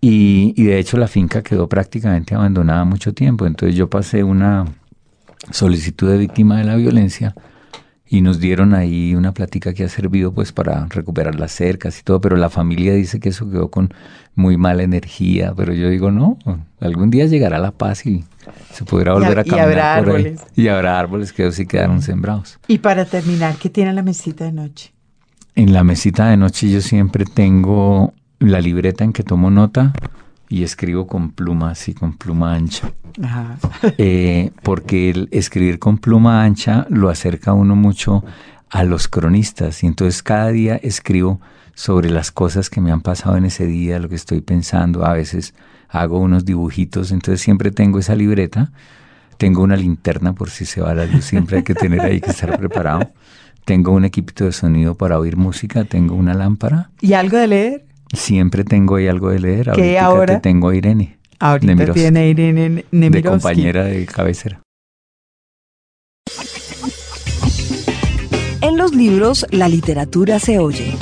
[0.00, 4.64] Y, y de hecho la finca quedó prácticamente abandonada mucho tiempo, entonces yo pasé una
[5.50, 7.34] solicitud de víctima de la violencia
[8.08, 12.02] y nos dieron ahí una plática que ha servido pues para recuperar las cercas y
[12.02, 13.92] todo, pero la familia dice que eso quedó con
[14.34, 16.38] muy mala energía, pero yo digo no,
[16.80, 18.24] algún día llegará la paz y
[18.72, 20.40] se podrá volver a, caminar y habrá árboles.
[20.56, 22.58] Y habrá árboles que sí quedaron sembrados.
[22.66, 24.92] Y para terminar, ¿qué tiene la mesita de noche?
[25.54, 29.92] En la mesita de noche yo siempre tengo la libreta en que tomo nota
[30.48, 32.92] y escribo con pluma, así con pluma ancha.
[33.98, 38.24] Eh, porque el escribir con pluma ancha lo acerca a uno mucho
[38.70, 41.40] a los cronistas y entonces cada día escribo
[41.74, 45.12] sobre las cosas que me han pasado en ese día, lo que estoy pensando, a
[45.12, 45.54] veces
[45.88, 48.72] hago unos dibujitos, entonces siempre tengo esa libreta,
[49.36, 52.30] tengo una linterna por si se va la luz, siempre hay que tener ahí que
[52.30, 53.12] estar preparado,
[53.64, 56.90] tengo un equipito de sonido para oír música, tengo una lámpara.
[57.00, 57.87] ¿Y algo de leer?
[58.12, 59.70] Siempre tengo ahí algo de leer.
[59.74, 60.40] ¿Qué ahora?
[60.40, 61.18] tengo a Irene.
[61.40, 64.60] Ahorita tiene Irene De compañera de cabecera.
[68.60, 70.96] En los libros, la literatura se oye.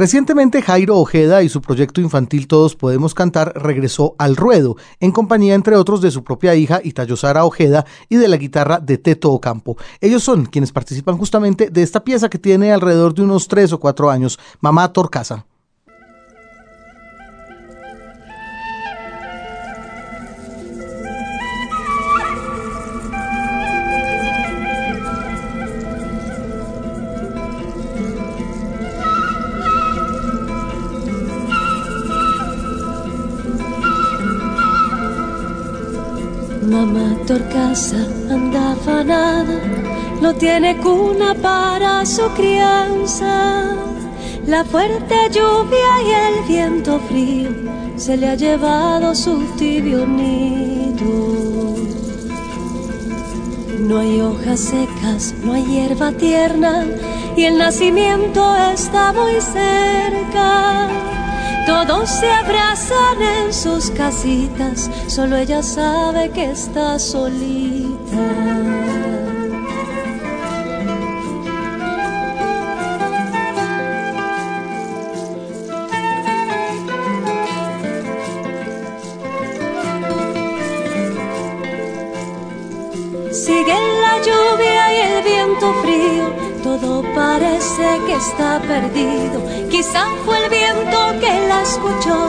[0.00, 5.52] Recientemente Jairo Ojeda y su proyecto infantil Todos Podemos Cantar regresó al ruedo, en compañía
[5.52, 9.76] entre otros de su propia hija Itayosara Ojeda y de la guitarra de Teto Ocampo.
[10.00, 13.78] Ellos son quienes participan justamente de esta pieza que tiene alrededor de unos tres o
[13.78, 15.44] cuatro años, Mamá Torcasa.
[37.70, 39.60] Torcasa anda afanada,
[40.20, 43.76] no tiene cuna para su crianza.
[44.44, 47.50] La fuerte lluvia y el viento frío
[47.96, 51.76] se le ha llevado su tibio nido.
[53.78, 56.86] No hay hojas secas, no hay hierba tierna
[57.36, 60.88] y el nacimiento está muy cerca
[61.70, 68.26] todos se abrazan en sus casitas, solo ella sabe que está solita.
[83.30, 89.42] Sigue la lluvia y el viento frío, todo parece que está perdido.
[89.70, 92.28] Quizá fue el viento que la escuchó,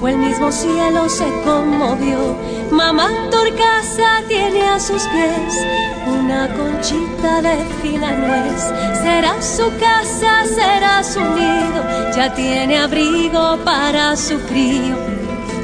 [0.00, 2.36] o el mismo cielo se conmovió.
[2.70, 5.64] Mamá Torcasa tiene a sus pies
[6.06, 8.72] una conchita de fina nuez.
[9.02, 14.96] Será su casa, será su nido, ya tiene abrigo para su frío.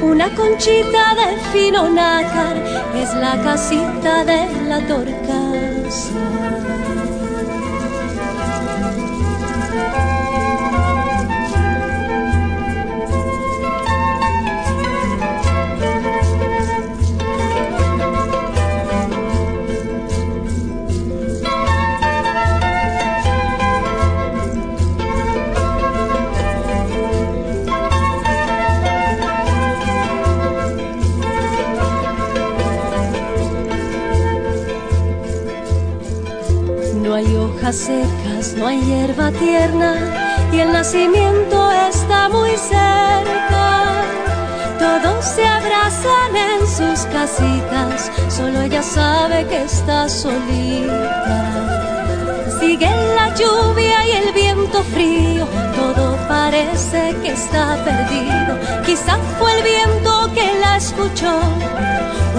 [0.01, 2.57] Una conchita de fino nácar
[2.95, 6.50] es la casita de la torcasa.
[38.61, 39.95] No hay hierba tierna
[40.51, 44.03] y el nacimiento está muy cerca.
[44.77, 51.47] Todos se abrazan en sus casitas, solo ella sabe que está solita.
[52.59, 58.59] Sigue la lluvia y el viento frío, todo parece que está perdido.
[58.85, 61.39] Quizá fue el viento que la escuchó,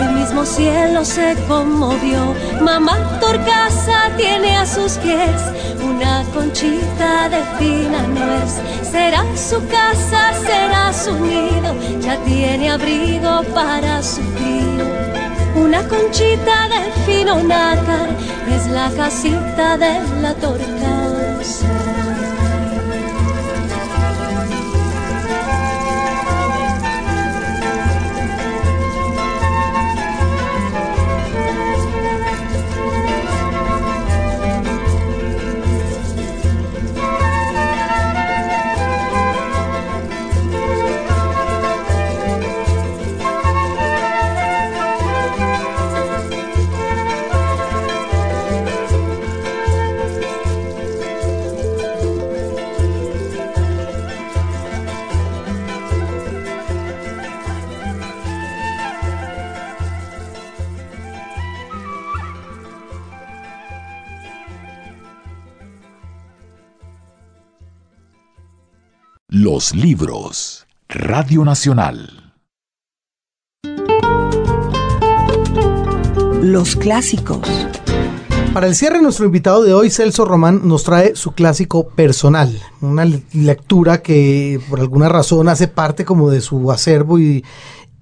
[0.01, 2.33] el mismo cielo se conmovió.
[2.61, 5.43] Mamá Torcasa tiene a sus pies
[6.03, 8.61] una conchita de fina nuez.
[8.83, 14.85] Será su casa, será su nido, ya tiene abrigo para su frío.
[15.55, 18.09] Una conchita de fino nácar
[18.51, 20.82] es la casita de la torcasa.
[69.35, 70.67] Los libros.
[70.91, 72.35] Radio Nacional.
[76.43, 77.41] Los clásicos.
[78.53, 83.07] Para el cierre, nuestro invitado de hoy, Celso Román, nos trae su clásico personal, una
[83.33, 87.43] lectura que por alguna razón hace parte como de su acervo y,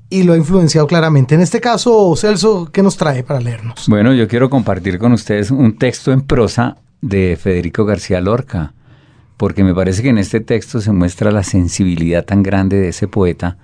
[0.09, 1.37] y lo ha influenciado claramente.
[1.37, 3.85] En este caso, Celso, ¿qué nos trae para leernos?
[3.87, 8.75] Bueno, yo quiero compartir con ustedes un texto en prosa de Federico García Lorca
[9.41, 13.09] porque me parece que en este texto se muestra la sensibilidad tan grande de ese
[13.09, 13.57] poeta,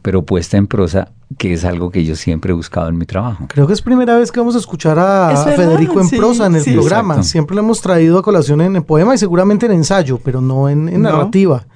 [0.00, 3.44] pero puesta en prosa, que es algo que yo siempre he buscado en mi trabajo.
[3.46, 6.64] Creo que es primera vez que vamos a escuchar a, Federico en prosa en el
[6.64, 7.22] programa.
[7.22, 11.02] Siempre lo hemos traído a colación en, poema y seguramente en ensayo, pero no en,
[11.02, 11.66] narrativa.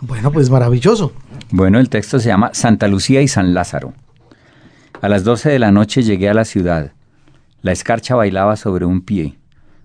[0.00, 1.10] Bueno, pues maravilloso.
[1.50, 3.94] Bueno, el texto se llama Santa Lucía y San Lázaro.
[5.00, 6.92] A las 12 de la noche llegué a la ciudad.
[7.62, 9.40] La escarcha bailaba sobre un pie.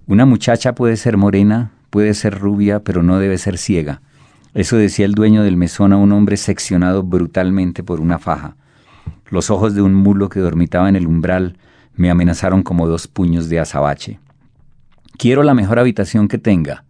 [0.05, 4.02] Una muchacha puede ser morena, puede ser rubia, pero no debe ser ciega.
[4.54, 8.56] Eso decía el dueño del mesón a un hombre seccionado brutalmente por una faja.
[9.30, 11.58] Los ojos de un mulo que dormitaba en el umbral
[11.96, 14.20] me amenazaron como dos puños de azabache.
[15.18, 16.86] Quiero la mejor habitación que tenga.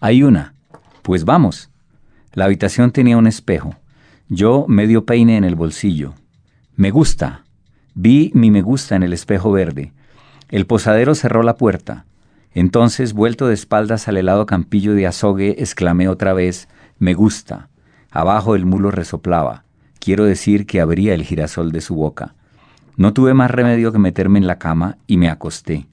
[0.00, 0.54] Hay una.
[1.02, 1.70] Pues vamos.
[2.32, 3.76] La habitación tenía un espejo.
[4.28, 6.14] Yo medio peine en el bolsillo.
[6.76, 7.44] Me gusta.
[7.94, 9.92] Vi mi me gusta en el espejo verde.
[10.48, 12.06] El posadero cerró la puerta.
[12.54, 17.68] Entonces, vuelto de espaldas al helado campillo de azogue, exclamé otra vez, me gusta.
[18.10, 19.64] Abajo el mulo resoplaba.
[19.98, 22.34] Quiero decir que abría el girasol de su boca.
[22.96, 25.86] No tuve más remedio que meterme en la cama y me acosté.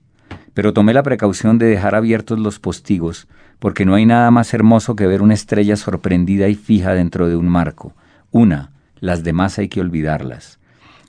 [0.53, 3.28] Pero tomé la precaución de dejar abiertos los postigos,
[3.60, 7.38] porque no hay nada más hermoso que ver una estrella sorprendida y fija dentro de
[7.38, 7.93] un marco.
[8.32, 10.60] Una, las demás hay que olvidarlas.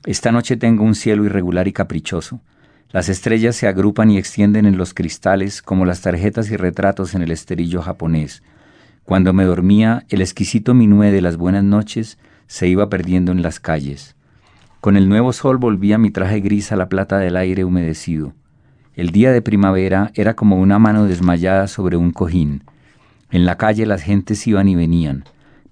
[0.07, 2.41] Esta noche tengo un cielo irregular y caprichoso.
[2.93, 7.23] Las estrellas se agrupan y extienden en los cristales como las tarjetas y retratos en
[7.23, 8.43] el esterillo japonés.
[9.05, 12.19] Cuando me dormía, el exquisito minué de las buenas noches
[12.49, 14.17] se iba perdiendo en las calles.
[14.81, 18.35] Con el nuevo sol volvía mi traje gris a la plata del aire humedecido.
[18.95, 22.65] El día de primavera era como una mano desmayada sobre un cojín.
[23.31, 25.25] En la calle las gentes iban y venían.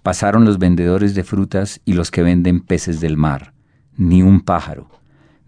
[0.04, 3.54] Pasaron los vendedores de frutas y los que venden peces del mar.
[3.96, 4.97] Ni un pájaro.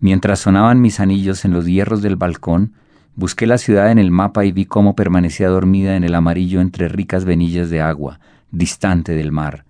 [0.01, 2.73] Mientras sonaban mis anillos en los hierros del balcón,
[3.17, 6.89] busqué la ciudad en el mapa y vi cómo permanecía dormida en el amarillo entre
[6.89, 8.19] ricas venillas de agua,
[8.51, 9.65] distante del mar.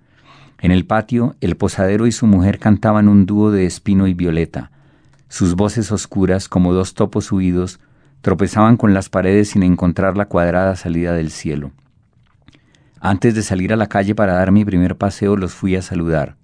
[0.60, 4.70] En el patio, el posadero y su mujer cantaban un dúo de espino y violeta.
[5.28, 7.80] Sus voces oscuras, como dos topos huidos,
[8.20, 11.72] tropezaban con las paredes sin encontrar la cuadrada salida del cielo.
[13.00, 16.36] Antes de salir a la calle para dar mi primer paseo, los fui a saludar.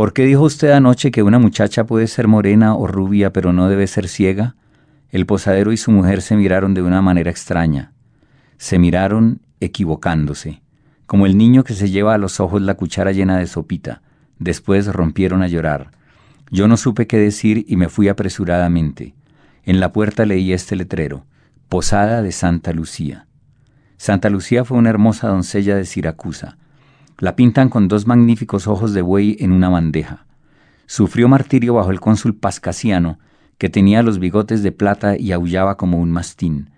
[0.00, 3.68] ¿Por qué dijo usted anoche que una muchacha puede ser morena o rubia pero no
[3.68, 4.56] debe ser ciega?
[5.10, 7.92] El posadero y su mujer se miraron de una manera extraña.
[8.56, 10.62] Se miraron equivocándose,
[11.04, 14.00] como el niño que se lleva a los ojos la cuchara llena de sopita.
[14.38, 15.90] Después rompieron a llorar.
[16.50, 19.14] Yo no supe qué decir y me fui apresuradamente.
[19.64, 21.26] En la puerta leí este letrero,
[21.68, 23.26] Posada de Santa Lucía.
[23.98, 26.56] Santa Lucía fue una hermosa doncella de Siracusa.
[27.20, 30.24] La pintan con dos magníficos ojos de buey en una bandeja.
[30.86, 33.18] Sufrió martirio bajo el cónsul Pascasiano,
[33.58, 36.70] que tenía los bigotes de plata y aullaba como un mastín.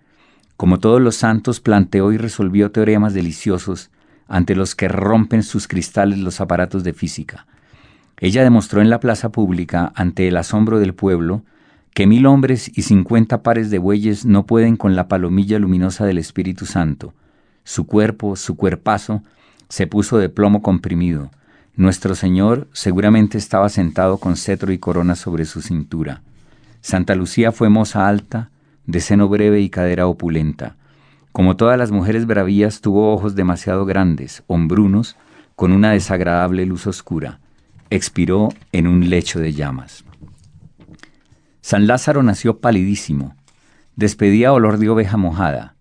[0.57, 3.93] Como todos los santos, planteó y resolvió teoremas deliciosos
[4.27, 7.47] ante los que rompen sus cristales los aparatos de física.
[8.19, 11.45] Ella demostró en la plaza pública, ante el asombro del pueblo,
[11.95, 16.19] que mil hombres y cincuenta pares de bueyes no pueden con la palomilla luminosa del
[16.19, 17.15] Espíritu Santo.
[17.63, 19.23] Su cuerpo, su cuerpazo,
[19.73, 21.31] se puso de plomo comprimido.
[21.77, 26.21] Nuestro Señor seguramente estaba sentado con cetro y corona sobre su cintura.
[26.83, 28.51] Santa Lucía fue moza alta,
[28.85, 30.77] de seno breve y cadera opulenta.
[31.33, 35.17] Como todas las mujeres bravías, tuvo ojos demasiado grandes, hombrunos,
[35.57, 37.41] con una desagradable luz oscura.
[37.89, 40.05] Expiró en un lecho de llamas.
[41.63, 43.37] San Lázaro nació palidísimo.
[43.97, 45.72] Despedía olor de oveja mojada.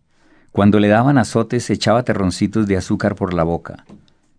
[0.51, 3.85] Cuando le daban azotes echaba terroncitos de azúcar por la boca.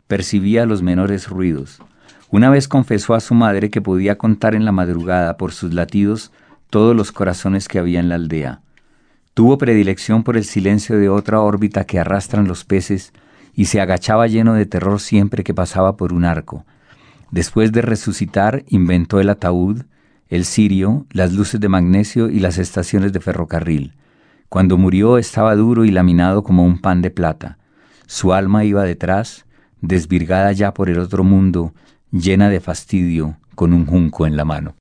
[0.09, 1.81] Percibía los menores ruidos.
[2.31, 6.31] Una vez confesó a su madre que podía contar en la madrugada por sus latidos
[6.69, 8.61] todos los corazones que había en la aldea.
[9.33, 13.15] Tuvo predilección por el silencio de otra órbita que arrastran los peces
[13.55, 16.67] y se agachaba lleno de terror siempre que pasaba por un arco.
[17.31, 19.85] Después de resucitar, inventó el ataúd,
[20.29, 23.95] el cirio, las luces de magnesio y las estaciones de ferrocarril.
[24.53, 27.57] Cuando murió estaba duro y laminado como un pan de plata.
[28.05, 29.47] Su alma iba detrás,
[29.81, 31.73] desvirgada ya por el otro mundo,
[32.11, 34.75] llena de fastidio, con un junco en la mano.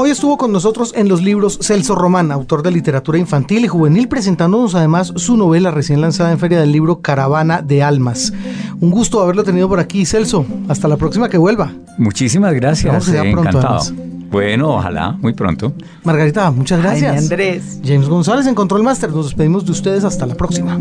[0.00, 4.06] Hoy estuvo con nosotros en los libros Celso Román, autor de literatura infantil y juvenil,
[4.06, 8.32] presentándonos además su novela recién lanzada en Feria del Libro Caravana de Almas.
[8.80, 10.46] Un gusto haberlo tenido por aquí, Celso.
[10.68, 11.72] Hasta la próxima que vuelva.
[11.98, 13.08] Muchísimas gracias.
[13.08, 13.80] Encantado.
[14.30, 15.72] Bueno, ojalá, muy pronto.
[16.04, 17.18] Margarita, muchas gracias.
[17.18, 17.80] Andrés.
[17.84, 19.10] James González en Control Master.
[19.10, 20.78] Nos despedimos de ustedes hasta la próxima.